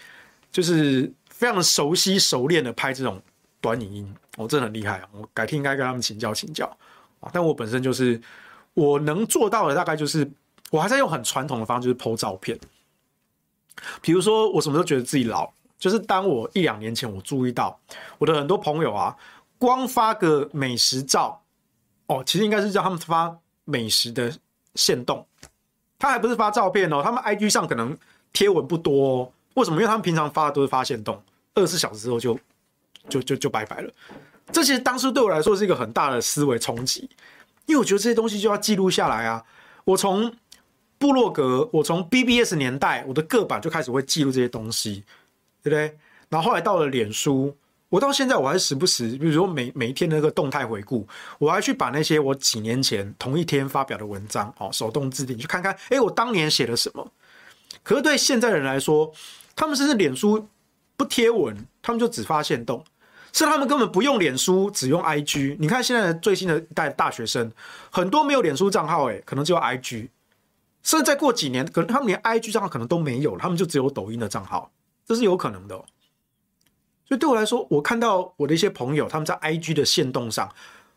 [0.52, 3.22] 就是非常熟悉熟练的拍这种
[3.60, 5.10] 短影音，我、哦、真的很厉害啊！
[5.12, 6.66] 我改天应该跟他们请教请教
[7.20, 7.30] 啊。
[7.34, 8.22] 但我本身就是
[8.74, 10.30] 我能做到的，大概就是
[10.72, 12.58] 我还在用很传统的方式，就是 po 照片。
[14.02, 15.52] 比如说，我什么时候觉得自己老，
[15.84, 17.78] 就是当我一两年前我注意到
[18.18, 19.14] 我的很多朋友啊，
[19.58, 21.44] 光发个美食照，
[22.06, 24.34] 哦，其实应该是叫他们发美食的
[24.76, 25.28] 限动。
[26.00, 27.98] 他还不是发照片哦，他们 IG 上可能
[28.32, 29.32] 贴文不多哦。
[29.56, 29.76] 为什么？
[29.76, 31.22] 因为他们平常发的都是发限动，
[31.54, 32.40] 二十四小时之后就
[33.10, 33.92] 就就就拜拜了。
[34.54, 37.10] 这其实当时对我来说是一个很大的思维冲击，
[37.66, 39.44] 因为我觉得这些东西就要记录下来啊。
[39.84, 40.34] 我从
[40.98, 45.04] 部落格，我从 BBS 年代，我的个版就开始会记录这些东西，
[45.64, 45.98] 对不对？
[46.30, 47.56] 然后后来到了脸书。
[47.90, 51.08] 我到现在我还时不时，比如说每每一天的那个动态回顾，
[51.38, 57.12] 我还去把那些我几年前同一天发表的文章，哦，手动置顶去看看，哎，我当年写了什么。
[57.84, 59.14] 可是对现在人来说，
[59.56, 60.48] 他们甚至脸书
[60.98, 62.84] 不贴文，他们就只发现动，
[63.32, 65.58] 是他们根本不用脸书，只用 IG。
[65.60, 67.52] 你看现在的最新的一代大学生，
[67.92, 70.08] 很多没有脸书账号，哎，可能只有 IG，
[70.82, 74.72] 甚至再过几年，可能他们连 IG 账号可能都没有，他们就只有抖音的账号，
[75.06, 75.86] 这是有可能的哦。
[77.06, 80.50] 所以对我来说，我看到我的一些朋友他们在 IG 的线动上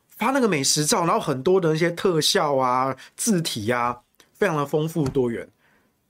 [0.08, 4.00] 发那个美食照，然后很多的一些特效啊、字体啊，
[4.34, 5.48] 非常的丰富多元。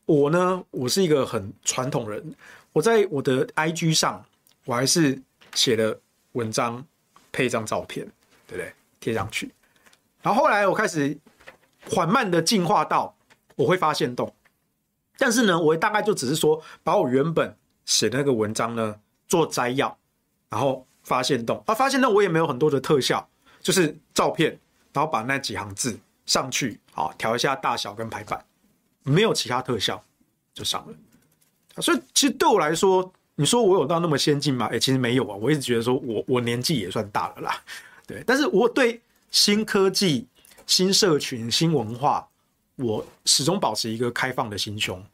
[0.05, 2.35] 我呢，我是一个很传统人，
[2.73, 4.25] 我在我的 IG 上，
[4.65, 5.21] 我还是
[5.55, 5.99] 写了
[6.33, 6.85] 文章
[7.33, 8.07] 配一张照片，
[8.47, 8.73] 对不对？
[9.01, 9.53] 贴上去。
[10.23, 11.19] 然后后来我开始
[11.91, 13.17] 缓慢的进化到
[13.57, 14.33] 我会发限动，
[15.19, 17.57] 但是呢，我大概就只是说把我原本
[17.87, 18.95] 写那个文章呢。
[19.29, 19.99] 做摘要，
[20.49, 23.27] 然后发现动，啊，发现呢我也没有很多的特效，
[23.61, 24.57] 就是照片，
[24.93, 28.45] 然后把那几行字上去，好，调一下大小跟排版，
[29.03, 30.01] 没有其他特效
[30.55, 31.83] 就上了。
[31.83, 34.69] 所以其实对我来说，你说我有到那么先进吗？
[34.71, 37.61] 哎，其实没有啊，我一直觉得说我我年纪也算大了啦，
[38.07, 39.01] 对，但是我对
[39.33, 40.25] 新科技、
[40.69, 42.25] 新社群、新文化，
[42.77, 45.05] 我始终保持一个开放的心胸，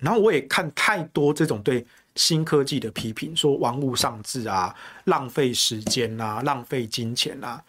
[0.00, 1.86] 然后我也看太多这种对。
[2.16, 4.74] 新科技的批评，说玩物丧志啊，
[5.04, 7.62] 浪费时间啊，浪费金钱啊，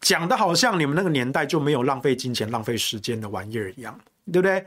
[0.00, 3.96] 讲的好像你们那个年代就没有浪费金钱、浪费时间的玩意儿一样，
[4.32, 4.64] 对不对？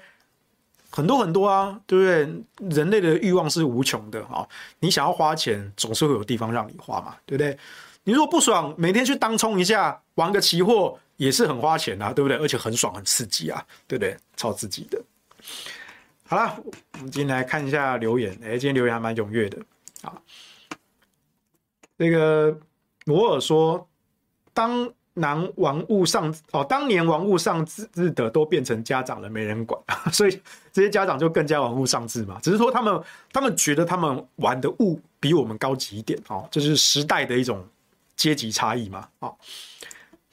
[0.91, 2.77] 很多很多啊，对不对？
[2.77, 4.47] 人类的欲望是无穷的啊，
[4.79, 7.57] 你想要花钱，总是会有地方让你花嘛，对不对？
[8.03, 12.37] 你如果不爽，每天去当冲一下，玩个期货也是很花钱啊，对不对？
[12.37, 14.15] 而且很爽、很刺激啊，对不对？
[14.37, 15.01] 超刺激的。
[16.29, 16.61] 好了，
[16.95, 18.37] 我们今天来看一下留言。
[18.43, 19.57] 哎，今天留言还蛮踊跃的
[20.01, 20.11] 啊。
[21.97, 22.59] 这个
[23.05, 23.87] 摩尔说，
[24.53, 30.41] 当男玩物丧哦，当年玩物丧志的都变成家长了，没人管， 所以
[30.73, 32.37] 这些家长就更加玩物丧志嘛。
[32.43, 33.01] 只是说他们
[33.31, 37.65] 他们觉得他们玩的物比我们高级一点哦，这是时代的一种
[38.17, 39.07] 阶级差异嘛。
[39.19, 39.31] 啊，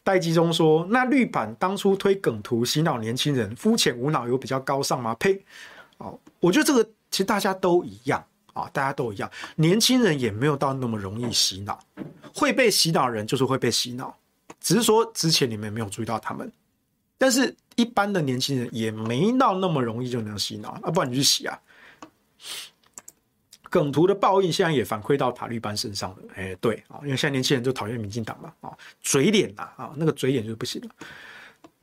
[0.03, 5.15] 戴基中说，那绿版当初推梗图洗脑年轻人，肤浅无脑有比较高尚吗？
[5.21, 5.41] 呸！
[6.41, 11.79] 我觉得这个其实大家都一样啊，大家都一样，年轻人也没有到那么容易洗脑，
[12.35, 14.17] 会被洗脑人就是会被洗脑，
[14.61, 16.51] 只是说之前你们没有注意到他们，
[17.19, 21.59] 但是一般的年轻人也没到那么容易就能洗脑，啊，不然你去洗啊。
[23.71, 30.89] 梗图的报应现在也反馈到塔利班身上了，哎，对啊，因为现在年轻人就讨厌民进党嘛，啊，嘴脸呐，啊，那个嘴脸就不行了。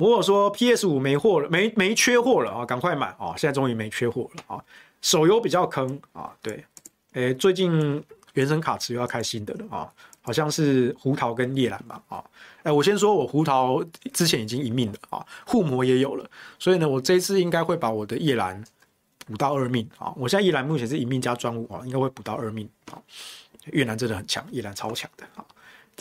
[0.01, 3.35] 如果说 PS 五没货了，没没缺货了啊，赶快买啊！
[3.37, 4.59] 现在终于没缺货了啊！
[4.99, 6.65] 手游比较坑啊，对，
[7.13, 9.87] 诶，最近原神卡池又要开新的了啊，
[10.23, 12.23] 好像是胡桃跟叶蓝吧啊！
[12.63, 13.79] 诶，我先说我胡桃
[14.11, 16.27] 之前已经一命了啊，护魔也有了，
[16.57, 18.59] 所以呢，我这一次应该会把我的叶蓝
[19.27, 20.11] 补到二命啊！
[20.17, 22.97] 我现在叶兰目前是一命加专武啊，应该会补到二命啊！
[23.65, 25.45] 越南真的很强，叶兰超强的啊！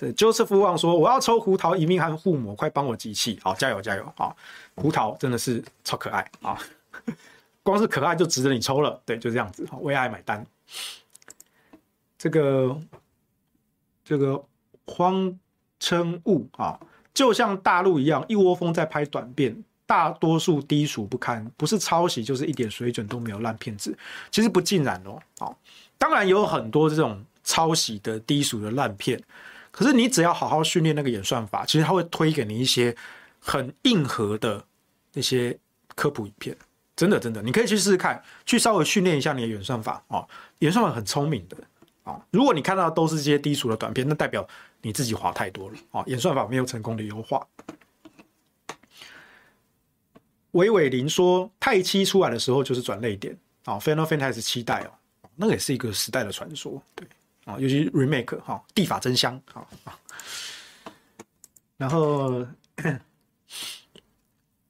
[0.01, 3.39] 这 Joseph 旺说：“我要抽胡桃一命和护魔，快帮我集气！
[3.43, 4.35] 好，加油加油啊！
[4.75, 6.59] 胡桃真的是超可爱啊，
[7.63, 8.99] 光是可爱就值得你抽了。
[9.05, 10.47] 对，就这样子，好为爱买单。
[12.17, 12.81] 这个
[14.03, 14.43] 这个
[14.87, 15.39] 荒
[15.79, 16.81] 称物啊，
[17.13, 23.95] 就像大陆一样，一窝蜂在拍短片，大多数低俗不堪，不是抄袭就是一点水准都没有烂片子。
[24.31, 25.55] 其实不尽然哦，啊，
[25.99, 29.23] 当然有很多这种抄袭的低俗的烂片。”
[29.81, 32.95] 可是你只要好好训练那个演算法，其实它会推给你一些
[33.39, 34.63] 很硬核的
[35.15, 35.59] 那些
[35.95, 36.55] 科普影片，
[36.95, 40.23] 真的真的，你可以去试试看，去稍微训练一下你的演算法啊，
[40.59, 41.57] 演算法很聪明的
[42.03, 42.21] 啊。
[42.31, 44.47] 如果你看到都是这些低俗的短片，那代表
[44.83, 47.47] 你自己滑太多了啊，演算法没有成功的优化。
[50.51, 54.91] 韦伟林说，太七出来的时候就是转泪点啊，Final Fantasy 期待哦。
[55.37, 57.09] 那个也是一个时代的传说，对
[57.53, 59.67] 啊，尤其 remake 哈，地法真香啊，
[61.77, 62.47] 然后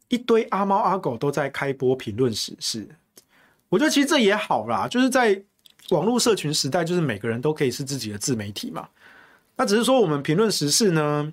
[0.09, 2.89] 一堆阿猫阿狗都在开播评论时事，
[3.69, 5.43] 我觉得其实这也好啦，就是在
[5.91, 8.89] 网络社群时代，就是每个人都可以是自己的自媒体嘛。
[9.57, 11.33] 那只是说我们评论时事呢，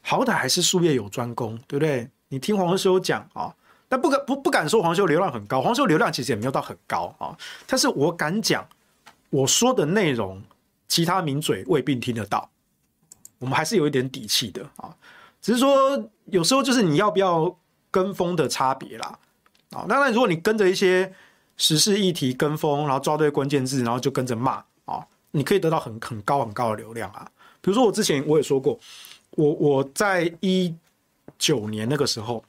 [0.00, 2.08] 好歹还是术业有专攻，对不对？
[2.28, 3.54] 你听黄修讲啊。
[3.88, 7.36] 但不敢不不敢说黄修流量很高，黄修流量其实也没有到很高啊。
[7.66, 8.66] 但是我敢讲，
[9.28, 10.42] 我说的内容，
[10.92, 12.50] 其他名嘴未必听得到。
[13.38, 14.94] 我们还是有一点底气的啊。
[15.40, 17.56] 只是说有时候就是你要不要
[17.90, 19.18] 跟风的差别啦。
[19.70, 21.10] 啊，当然如果你跟着一些
[21.56, 27.26] 时事议题跟风，然后抓对关键字，然后就跟着骂啊，你可以得到很很高很高的流量啊。
[27.62, 28.78] 比如说我之前我也说过，
[29.30, 30.74] 我我在一
[31.38, 32.44] 九年那个时候。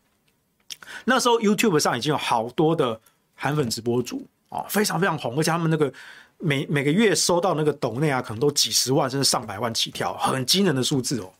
[1.06, 3.00] 那时候 YouTube 上已经有好多的
[3.36, 5.94] 韩粉直播主啊，非常非常红，而且他们那个
[6.38, 11.32] 每每个月收到那个抖内啊，可能都几十万甚至上百万起跳，很惊人的数字哦。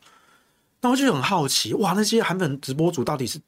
[0.82, 3.40] 那我就很好奇，哇，那些韩粉直播主到底是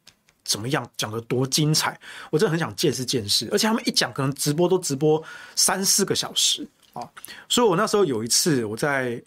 [0.43, 1.99] 怎么样，讲得多精彩？
[2.29, 3.49] 我真的很想见识见识。
[3.51, 5.21] 而且他们一讲，可能直播都直播
[5.55, 7.01] 三四个小时啊。
[7.49, 9.21] 所以我那时候有一次我在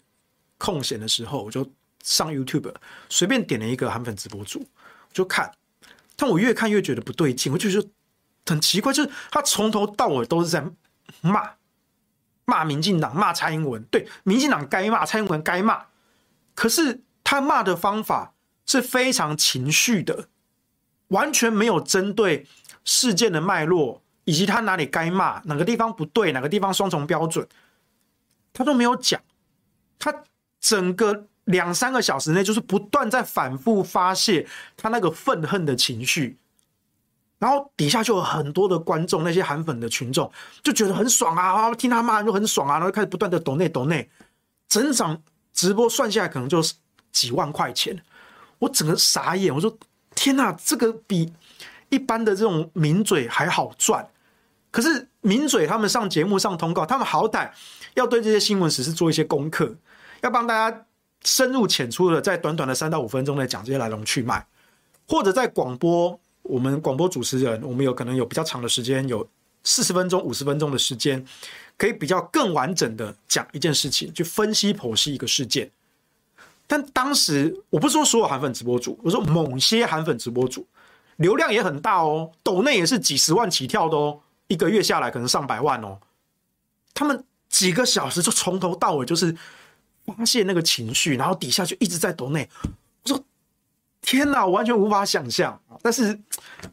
[0.57, 1.63] 空闲的时候，我就
[2.03, 2.73] 上 YouTube
[3.09, 4.65] 随便点了一个韩粉直播主，
[5.13, 5.51] 就看。
[6.15, 7.87] 但我越看越觉得不对劲，我就觉得
[8.47, 10.65] 很奇怪，就是他从头到尾都是在
[11.21, 11.49] 骂
[12.49, 13.83] 骂民进党、骂蔡英文。
[13.91, 15.85] 对，民进党该骂，蔡英文该骂。
[16.55, 18.33] 可是他骂的方法
[18.65, 20.27] 是非常情绪的，
[21.09, 22.47] 完全没有针对
[22.83, 27.47] 事件的脉络，以及他哪里该骂，哪个地方不对，哪个地方双重标准，
[28.51, 29.21] 他都没有讲。
[29.99, 30.23] 他
[30.59, 31.27] 整个。
[31.49, 34.47] 两三个小时内，就是不断在反复发泄
[34.77, 36.37] 他那个愤恨的情绪，
[37.39, 40.31] 然后底下就有很多的观众，那些韩粉的群众
[40.61, 44.07] 就觉得很爽啊，听他骂人就很爽啊，然后开始不断的抖内抖内，
[44.67, 45.19] 整场
[45.53, 46.75] 直播算下来可能就是
[47.11, 47.99] 几万块钱，
[48.59, 49.75] 我整个傻眼，我说
[50.13, 51.33] 天哪，这个比
[51.89, 54.07] 一般的这种名嘴还好赚，
[54.69, 57.49] 可是名嘴他们上节目上通告，他们好歹
[57.95, 59.75] 要对这些新闻时事做一些功课，
[60.21, 60.85] 要帮大家。
[61.25, 64.47] 深入浅出的，在短短的三到五分钟内讲这些来龙去脉，
[65.05, 66.17] 或者在广播，
[66.49, 69.27] 我们广播主持人，我们有可能有比较长的时间，有
[69.63, 71.23] 四十分钟、五十分钟的时间，
[71.77, 75.69] 可以比较更完整的讲一件事情，去分析剖析一个事件。
[76.65, 80.65] 但当时我不是说所有韩粉直播主，我说某些韩粉直播主
[81.17, 85.99] 流量也很大哦，抖内也是几十万起跳的哦，一个月下来可能上百万哦。
[86.93, 89.35] 他们几个小时就从头到尾就是。
[90.17, 92.49] 发泄那个情绪，然后底下就一直在抖内。
[94.01, 96.19] ：“天哪，我完全无法想象。”但是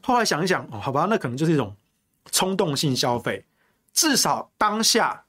[0.02, 1.74] 后来想一想，哦，好吧，那可能就是一种
[2.32, 3.44] 冲动性消费。
[3.92, 5.24] 至少当下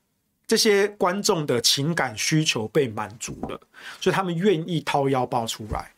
[0.45, 3.59] 这些观众的情感需求被满足了，
[3.99, 5.91] 所以他们愿意掏腰包出来，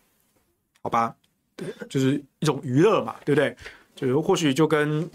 [0.84, 1.16] 好吧？
[1.56, 3.56] 对，就是一种娱乐嘛，对不对？
[3.96, 5.10] 就是或许就跟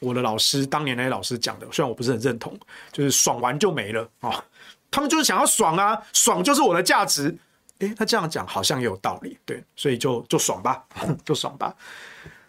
[0.00, 2.58] 我的老师当年那些老师讲的，虽然我不是很认同，
[2.92, 4.08] 就是爽完就没了。
[4.20, 4.44] 哦
[4.88, 7.36] 他们就是想要爽啊，爽就是我的价值。
[7.80, 10.84] 诶，他这样讲好像也有道理，对，所以就就爽吧，
[11.24, 11.74] 就爽吧。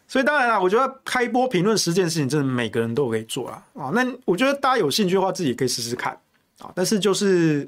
[0.07, 3.61] 所以当然了，我觉得开播评论十件事情，真的每个人都可以做啊。
[3.73, 3.91] 啊。
[3.93, 6.17] 那我觉得大家有兴趣的话，自己可以试试看
[6.59, 6.71] 啊。
[6.73, 7.67] 但是就是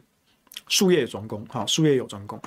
[0.69, 2.41] 术业有专攻，哈，术业有专攻。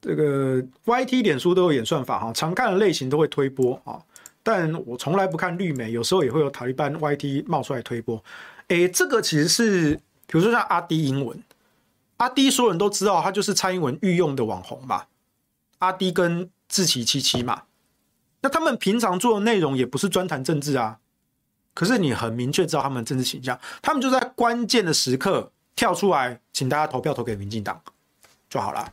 [0.00, 4.00] 这个 YT、脸书都有演算法哈，常看的类型都会推播啊。
[4.42, 8.22] 但我从来不看绿媒，有时候也会有塔利班 YT 冒出来推播。
[8.68, 11.42] 诶，这个其实是，比如说像阿迪英文，
[12.16, 15.06] 阿迪所有人都知道，他就是蔡英文御用的网红嘛。
[15.78, 17.64] 阿迪跟志祺七七嘛，
[18.40, 20.98] 那他们平常做的内容也不是专谈政治啊。
[21.74, 27.80] 可是你很明确知道他们的政治倾向，他们就在关键的时刻跳出来，请大家投票投给民进党
[28.48, 28.92] 就好了。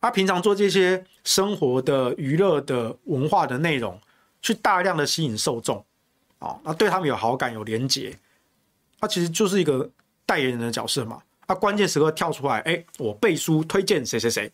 [0.00, 4.00] 他平常做这些生活的、娱乐的、文化的内容。
[4.42, 5.84] 去大量的吸引受众，
[6.38, 8.16] 啊，那对他们有好感、有连结，
[9.00, 9.90] 他其实就是一个
[10.26, 11.22] 代言人的角色嘛。
[11.46, 14.52] 他关键时刻跳出来，哎，我背书推荐谁谁谁，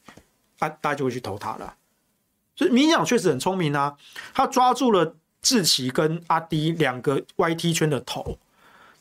[0.59, 1.75] 大大家就会去投他了。
[2.55, 3.97] 所以民进党确实很聪明啊，
[4.35, 8.39] 他抓住了志奇跟阿滴两个 YT 圈的头，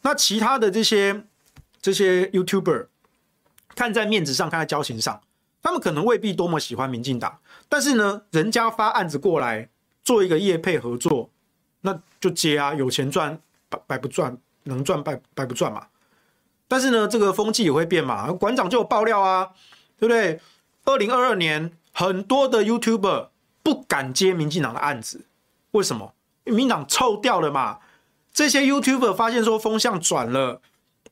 [0.02, 1.24] 那其他的这些
[1.82, 2.88] 这些 YouTuber，
[3.76, 5.22] 看在面子上，看在交情上，
[5.62, 9.70] 他们可能未必多么喜欢民进党，但是呢，人家发案子过来。
[10.04, 11.30] 做一个业配合作，
[11.82, 15.86] 那就接啊，有钱赚，白白不赚，能赚白白不赚嘛。
[16.72, 18.32] 但是呢，这个风气也会变嘛。
[18.32, 19.50] 馆长就有爆料啊，
[20.00, 20.40] 对不对？
[20.86, 23.28] 二零二二年，很多的 YouTuber
[23.62, 25.26] 不敢接民进党的案子，
[25.72, 26.14] 为什么？
[26.46, 27.80] 因为民进党臭掉了嘛。
[28.34, 30.62] 这些 YouTuber 发现说风向转了，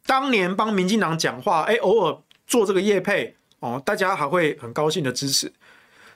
[0.05, 5.51] 当年帮民进党讲话，哎，偶尔做这个业配哦，大家还会很高兴的支持。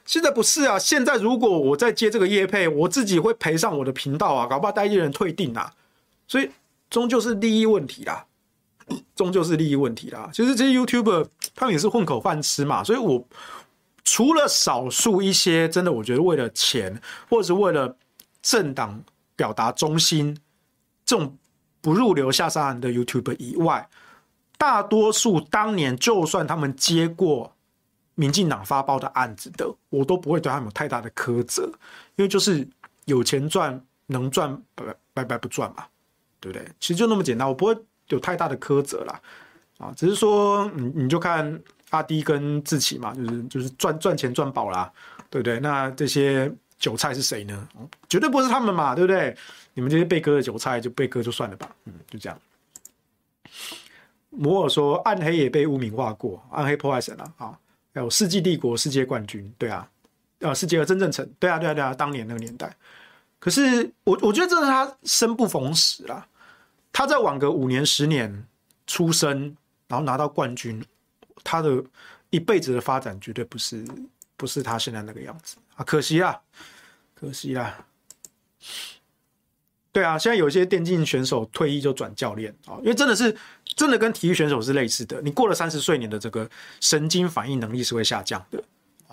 [0.05, 5.73] 现在不是啊，现在如果我再接这个业配，我自己会赔上我的频道啊，搞不好带一人退订啊，
[6.29, 6.49] 所以
[6.89, 8.25] 终究是利益问题啦，
[9.15, 10.29] 终究是利益问题啦。
[10.33, 13.25] 其实这些 YouTuber 他们也是混口饭吃嘛，所以我
[14.03, 17.95] 除了少数一些真的我觉得为了钱或者是为了
[18.41, 19.03] 政党
[19.35, 20.37] 表达忠心
[21.05, 21.37] 这种
[21.81, 23.89] 不入流下三滥的 YouTuber 以外，
[24.57, 27.53] 大多数当年就算他们接过。
[28.15, 31.63] 民进党发包的案子的，我都不会对他们有太大的苛责，
[32.15, 32.63] 因为就是
[33.05, 35.83] 有钱赚，能赚白白白不赚嘛，
[36.39, 36.63] 对不对？
[36.79, 37.75] 其实就那么简单，我不会
[38.09, 39.21] 有太大的苛责啦，
[39.77, 44.91] 啊，只是说你你就看阿滴跟志奇嘛，就是就是赚赚钱赚饱啦，
[45.29, 45.59] 对不对？
[45.59, 47.67] 那这些韭菜是谁呢？
[48.09, 49.35] 绝对不是他们嘛，对不对？
[49.73, 52.39] 你们这些被割的韭菜就被割就算了吧，嗯，就这样。
[54.29, 57.57] 摩尔说暗黑也被污名化过，暗黑破坏神了，啊。
[57.95, 59.87] 还有世纪帝国世界冠军，对啊，
[60.39, 62.75] 呃，世界和真正成，对啊，对啊，对啊，当年那个年代。
[63.37, 66.25] 可是我我觉得这是他生不逢时啦，
[66.93, 68.45] 他再晚个五年十年
[68.87, 69.57] 出生，
[69.89, 70.81] 然后拿到冠军，
[71.43, 71.83] 他的
[72.29, 73.83] 一辈子的发展绝对不是
[74.37, 76.39] 不是他现在那个样子啊，可惜啊，
[77.13, 77.85] 可惜啦。
[79.91, 83.35] 对啊，现在有些电竞选手退役就转教练啊，因为真的是
[83.75, 85.21] 真的跟体育选手是类似的。
[85.21, 88.63] 你过了三十岁，你的这个神经反应能力是会下降的，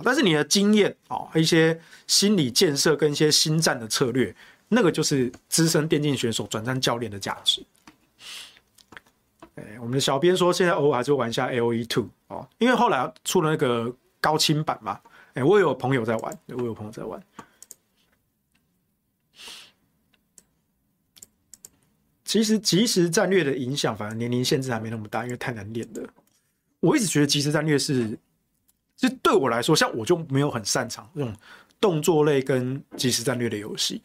[0.02, 4.34] 但是你的经验啊，一些心理建设跟一些心战的策略，
[4.72, 7.60] 那个就是资深电竞选手转战教练的价值。
[9.56, 15.00] 哎，我们的小编说，现在偶尔还是会玩一下 L E Two 哦，因为后来出了那个高清版嘛。
[15.34, 17.20] 哎，我有朋友在玩，我有朋友在玩。
[22.24, 26.08] 其实即时战略的影响，反而年龄限制还没那么大，因为太难练了。
[26.78, 28.16] 我一直觉得即时战略是，
[28.96, 31.34] 就对我来说，像我就没有很擅长这种
[31.80, 34.00] 动作类跟即时战略的游戏。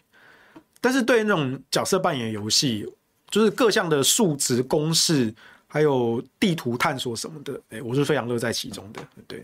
[0.86, 2.88] 但是对那种角色扮演游戏，
[3.32, 5.34] 就是各项的数值公式，
[5.66, 9.02] 还有地图探索什么的，哎，我是非常乐在其中的。
[9.28, 9.44] 对，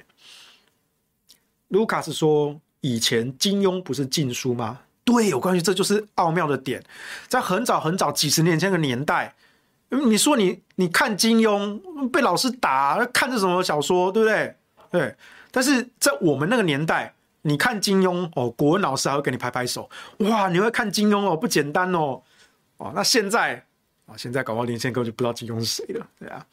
[1.70, 4.82] 卢卡斯说，以前金庸不是禁书吗？
[5.04, 6.84] 对，有关系，这就是奥妙的点，
[7.28, 9.34] 在很早很早几十年前的年代，
[9.90, 14.56] 你说你你看金庸被老师打，看这什么小说，对不对？
[14.92, 15.16] 对。
[15.50, 19.90] 但是在我们那个年代，你看金庸哦，国文老师还会给你拍拍手，
[20.20, 22.22] 哇，你会看金庸哦，不简单哦，
[22.78, 23.66] 哦，那现在
[24.06, 26.46] 啊，现在搞不好年轻人根本就不知道金庸是谁了，对啊。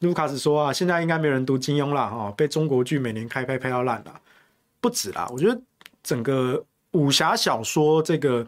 [0.00, 4.20] 卢卡斯说啊，现在应该没人读金庸了哈，被中国剧每年开拍拍到烂了，
[4.80, 5.60] 不止啦，我觉得
[6.02, 6.64] 整个。
[6.92, 8.46] 武侠小说这个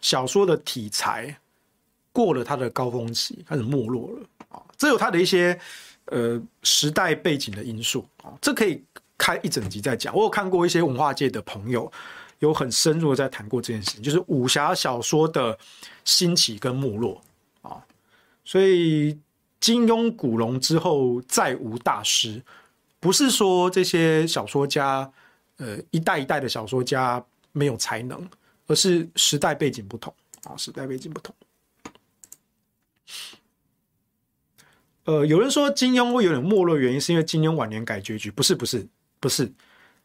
[0.00, 1.38] 小说的题材
[2.10, 4.62] 过了它的高峰期，开始没落了啊！
[4.78, 5.60] 这有它的一些
[6.06, 8.82] 呃时代背景的因素啊，这可以
[9.16, 10.14] 开一整集在讲。
[10.14, 11.90] 我有看过一些文化界的朋友
[12.38, 15.58] 有很深入的在谈过这件事情，就是武侠小说的
[16.04, 17.20] 兴起跟没落
[17.62, 17.84] 啊。
[18.44, 19.18] 所以
[19.60, 22.42] 金庸、古龙之后再无大师，
[23.00, 25.12] 不是说这些小说家
[25.56, 27.24] 呃一代一代的小说家。
[27.54, 28.26] 没有才能，
[28.66, 30.14] 而是时代背景不同
[30.44, 30.56] 啊！
[30.56, 31.34] 时代背景不同。
[35.04, 38.88] 呃，有人说金庸会有点没落，原因是因为金庸晚年改结局，不是，不是，
[39.22, 39.52] 不是，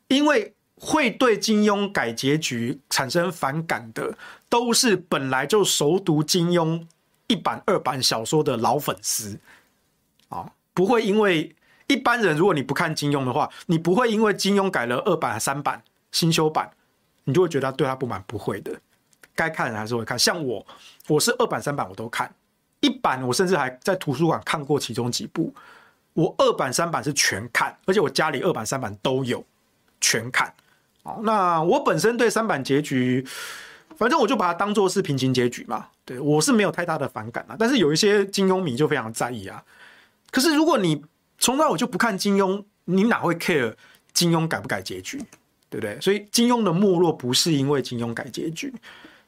[0.08, 4.16] 因为会对金庸改结局产生反感的，
[4.48, 6.86] 都是本来就熟读金庸
[7.26, 9.40] 一版、二版小说的老粉丝
[10.30, 11.56] 啊，不会因为
[11.88, 16.72] 一般人，如果你不看金庸的话，你不会因为金庸改了二版、三版、新修版。
[17.30, 18.72] 你就会觉得对他不满，不会的，
[19.36, 20.18] 该看的还是会看。
[20.18, 20.66] 像我，
[21.10, 22.34] 我是二版、三版我都看，
[22.80, 25.54] 一版我甚至还在图书馆看过其中几部。
[26.18, 29.46] 我二版、三版是全看，而且我家里二版、三版都有
[30.02, 30.52] 全看。
[31.04, 33.24] 好，那我本身对三版结局，
[33.96, 35.86] 反正我就把它当做是平行结局嘛。
[36.04, 37.56] 对，我是没有太大的反感啊。
[37.60, 39.64] 但是有一些金庸迷就非常在意啊。
[40.32, 41.00] 可是如果你
[41.38, 43.76] 从来我就不看金庸，你哪会 care
[44.12, 45.20] 金庸改不改结局？
[45.70, 46.02] 对不对？
[46.02, 48.74] 所以金庸的没落不是因为金庸改结局，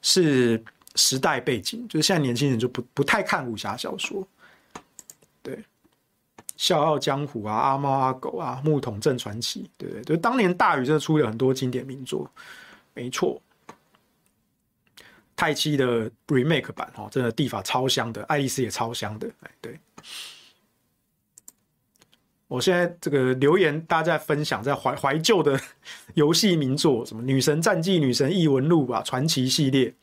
[0.02, 0.60] 是
[0.96, 1.88] 时代背景。
[1.88, 4.28] 就是现在年轻人就不不太看武侠小说。
[6.68, 10.04] 《笑傲江湖》啊，《阿猫阿狗》啊，《木桶镇传奇》，对不对？
[10.04, 12.30] 就当年大禹真的出了很多经典名作，
[12.94, 13.42] 没错。
[15.38, 19.80] 太七的 remake 版哦，真的地法超香的，爱丽丝也超香的，哎，对。
[22.50, 25.58] 我现在这个留言，大家在分享，在怀怀旧的
[26.16, 29.94] 游戏名作，什么《女神战记》《女神异闻录》吧，传奇系列，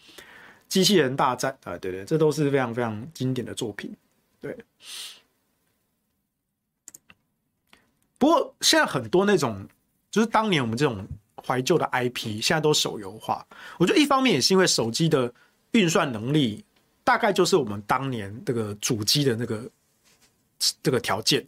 [0.69, 3.95] 机器人大战啊，对对，这都是非常非常经典的作品。
[4.41, 4.57] 对，
[8.27, 9.65] 不过现在很多那种
[10.11, 11.07] 就是当年我们这种
[11.47, 13.47] 怀旧的 IP，现在都手游化。
[13.79, 15.33] 我觉得一方面也是因为手机的
[15.71, 16.65] 运算能力
[17.05, 19.63] 大概就是我们当年这个主机的那个
[20.83, 21.47] 这个条件，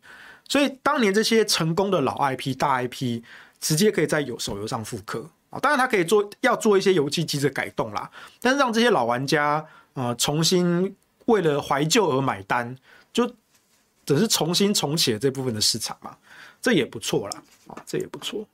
[0.48, 3.20] 所以当年这些成功的老 IP、大 IP
[3.59, 5.28] 直接可以在有手游上复刻。
[5.50, 8.09] 啊，当然，他可以做，要做一些游戏机制改动啦，
[8.40, 10.94] 但是让这些老玩家、呃、重新
[11.24, 12.72] 为了怀旧而买单，
[13.12, 13.26] 就
[14.06, 16.16] 只是重新重启了这部分的市场嘛，
[16.60, 18.47] 这也不错啦，啊，这也不错。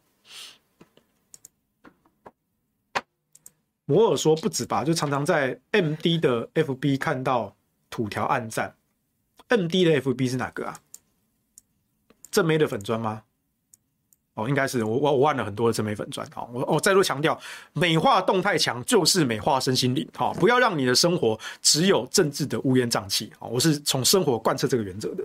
[3.87, 7.55] 摩尔说不止吧，就常常在 MD 的 FB 看到
[7.91, 8.75] 土条暗赞
[9.49, 10.81] ，MD 的 FB 是哪个啊？
[12.31, 13.23] 正妹的粉专吗？
[14.35, 17.39] 哦，应该是我我我玩了很多的正美粉专，好，我我再度强调，
[17.73, 25.25] 美化动态墙就是美化身心灵，好，不要让你的生活只有政治的乌烟瘴气，好，我是从生活贯彻这个原则的。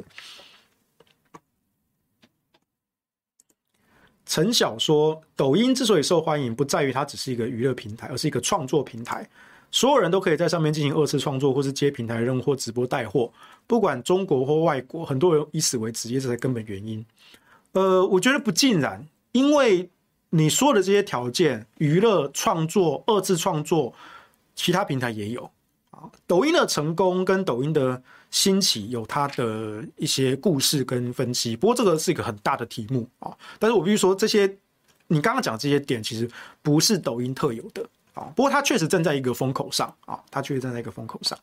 [4.29, 9.27] 陈晓说，抖音之所以受欢迎，不在于它只是一个娱乐平台，而是一个创作平台，
[9.71, 13.33] 所有人都可以在上面进行二次创作，或是接平台任务或直播带货，
[13.65, 17.03] 不管中国或外国，很多人以此为职业，这才根本原因。
[17.71, 19.89] 呃，我觉得不尽然，因为
[20.29, 23.91] 你说的这些条件，娱乐创作、二次创作，
[24.53, 25.49] 其他平台也有
[25.89, 26.03] 啊。
[26.27, 27.99] 抖音的成功跟抖音的
[28.31, 33.35] 兴起有它的一些故事跟分析，不过这个是一个很大的题目啊。
[33.57, 34.47] 但是我必须说，这些
[35.07, 36.29] 你刚刚讲的这些点，其实
[36.61, 37.83] 不是抖音特有的
[38.13, 38.31] 啊。
[38.35, 41.37] 不过它确实站在一个风口上啊，它确实站在一个风口上。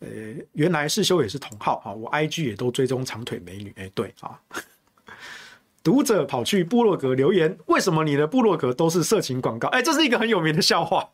[0.00, 0.08] 呃，
[0.52, 4.38] 原来世修也是同号啊，我 IG 也都追踪长腿美女，哎，对啊。
[5.82, 9.68] 读者跑去部落格留言，为什么你的部落格都是色情广告？
[9.68, 11.10] 哎，这是一个很有名的笑话，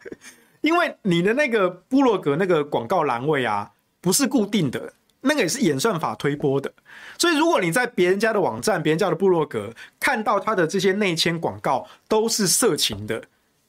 [0.61, 6.73] 因为你的那个部落格那个广告栏位啊，不是固定的，那个也是演算法推播的。
[7.19, 13.23] 所以如果你在别人家的网站、别人家的部落格看到他的这些内嵌广告都是色情的，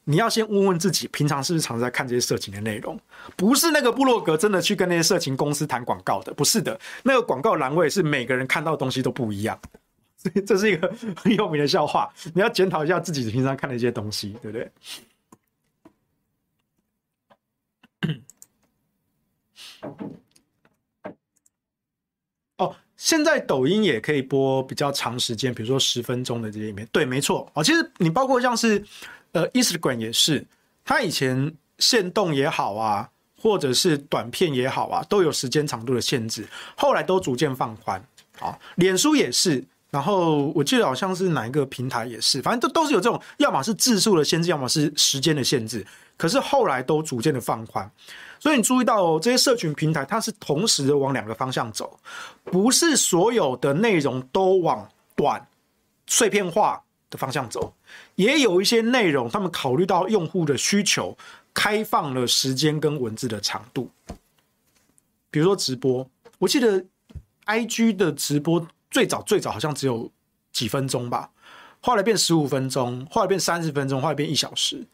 [0.06, 3.00] 你要先问问自己，平常是不是常在看这些色情的内容？
[3.36, 9.60] 不是那个部落格真的去跟那些色情公司谈广告的，不是的，那个广告栏位是每个人看到的东西都不一样。
[10.18, 10.88] 所 以这是一个
[11.18, 14.72] 很有名的笑话，你要检讨一下自己平常看的一些东西，对不对？
[23.04, 26.88] 现在抖音也可以播比较长时间，比如说十分钟的这些影片。
[26.92, 27.52] 对，没错。
[27.54, 28.82] 哦，其实你包括像是
[29.32, 30.46] 呃，Instagram 也是，
[30.86, 33.10] 它以前限动也好啊，
[33.42, 36.48] 或者是短片也好啊，都有时间长度的限制，
[36.78, 38.00] 后来都逐渐放宽。
[38.40, 39.64] 啊，脸书也是。
[39.90, 45.84] 然后我记得好像是哪一个平台也是，反正都都是有这种，要么是字数的限制，要么是时间的限制。
[46.18, 47.92] 可是后来都逐渐的放宽，
[48.42, 51.98] 所以你注意到哦，这些社群平台它是同时的往两个方向走，
[52.44, 55.48] 不是所有的内容都往短、
[56.08, 57.74] 碎片化的方向走，
[58.16, 61.16] 也有一些内容他们考虑到用户的需求，
[61.54, 63.90] 开放了时间跟文字的长度。
[65.30, 66.10] 比如说直播，
[66.40, 66.84] 我记得
[67.46, 68.68] IG 的直播。
[68.90, 70.12] 最早最早好像只有
[70.52, 71.30] 几分钟吧，
[71.80, 74.86] 后来变十五分钟，后来变三十分钟，后来变一小时。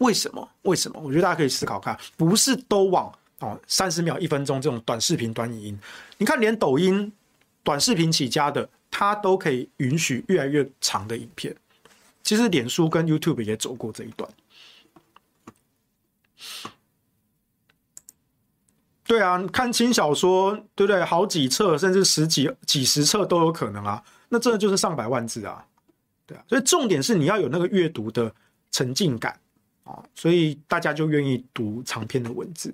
[0.00, 0.46] 为什么？
[0.62, 1.00] 为什么？
[1.00, 5.78] 我觉得大家可以思考看，不是都往哦三十秒、一分钟这种短视频、短影音。
[6.18, 7.10] 你看，连抖音
[7.62, 11.54] 短视频起家的，它都可以允许越来越长的影片。
[12.22, 14.30] 其实，脸书跟 YouTube 也走过这一段。
[19.04, 21.04] 对啊，看轻小说，对不对？
[21.04, 24.02] 好几册，甚至十几、几十册都有可能啊。
[24.28, 25.66] 那真的就是上百万字啊，
[26.24, 26.44] 对啊。
[26.48, 28.32] 所以重点是你要有那个阅读的
[28.70, 29.38] 沉浸感
[29.90, 32.72] 啊，所以大家就愿意读长篇的文字。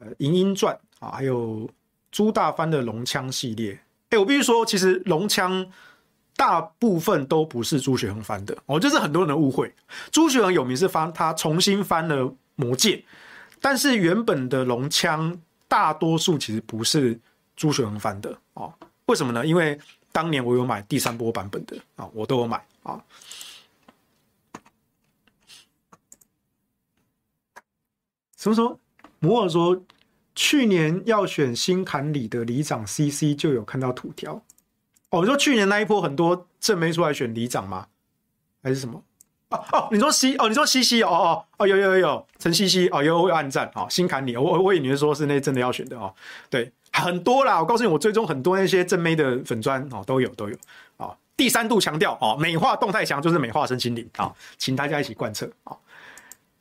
[0.00, 0.74] 呃，《银鹰传》
[1.06, 1.68] 啊，还有
[2.10, 3.78] 朱大藩的龙枪系列。
[4.10, 5.70] 哎，我必须说，其实龙枪
[6.34, 9.74] 大部分都不是朱学恒翻的，哦，这是很多人的误会。
[10.10, 12.22] 朱学恒有名是翻他重新翻了
[12.54, 12.96] 《魔戒》。
[13.60, 15.36] 但是原本的龙枪
[15.66, 17.18] 大多数其实不是
[17.56, 18.72] 朱学恒翻的哦，
[19.06, 19.44] 为什么呢？
[19.44, 19.78] 因为
[20.12, 23.02] 当年我有买第三波版本的啊，我都有买啊。
[28.54, 28.78] 什么说？
[29.20, 29.82] 摩尔说
[30.34, 34.40] 去年要选新坎里的里长 CC 就有看到土条
[35.10, 37.86] 哦，你说去年那一波很多正妹出来选里长吗？
[38.62, 39.02] 还是什么？
[39.50, 46.14] 哦哦，你说西哦，你说西西哦哦哦，有有有有陈西西哦，有有暗赞哦，新坎里，我我以为你是说是那真的要选的哦，
[46.50, 50.56] 对，很多啦，我告诉你，我追踪很多那些正妹的粉专哦，都有都有
[50.98, 55.74] 哦，第三度强调哦，美化动态墙就是美化身心灵啊，请大家一起贯彻啊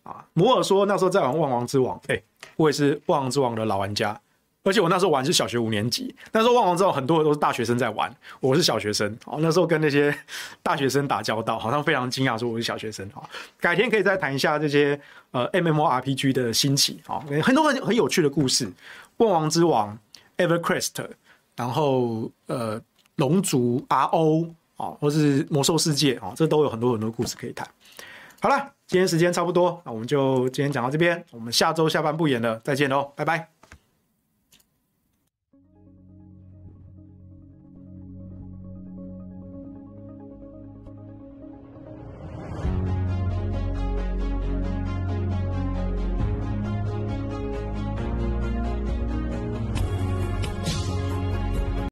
[0.07, 0.25] 啊。
[0.33, 2.21] 摩尔说那时候在玩《万王之王》，哎，
[2.55, 4.19] 我也是《万王之王》的老玩家。
[4.63, 10.13] 而且我那时候玩是小学五年级，那时候万王之后很多人都是大学生在玩，我是小学生，哦，那时候跟那些
[10.61, 13.23] 大学生打交道，好像非常惊讶，说我是小学生，哈，
[13.61, 14.99] 改天可以再谈一下这些
[15.31, 18.69] 呃 MMORPG 的兴起，啊，很多很很有趣的故事，
[19.15, 19.97] 万王之王、
[20.35, 21.07] EverQuest，
[21.55, 22.81] 然后呃
[23.15, 27.65] 龙族、RO，啊，或是魔兽世界，啊，这都有很多很多故事可以谈。
[28.41, 33.56] 好了，今天时间差不多，那我们就今天讲到这边，我们下周下半部演了，再见喽，拜拜。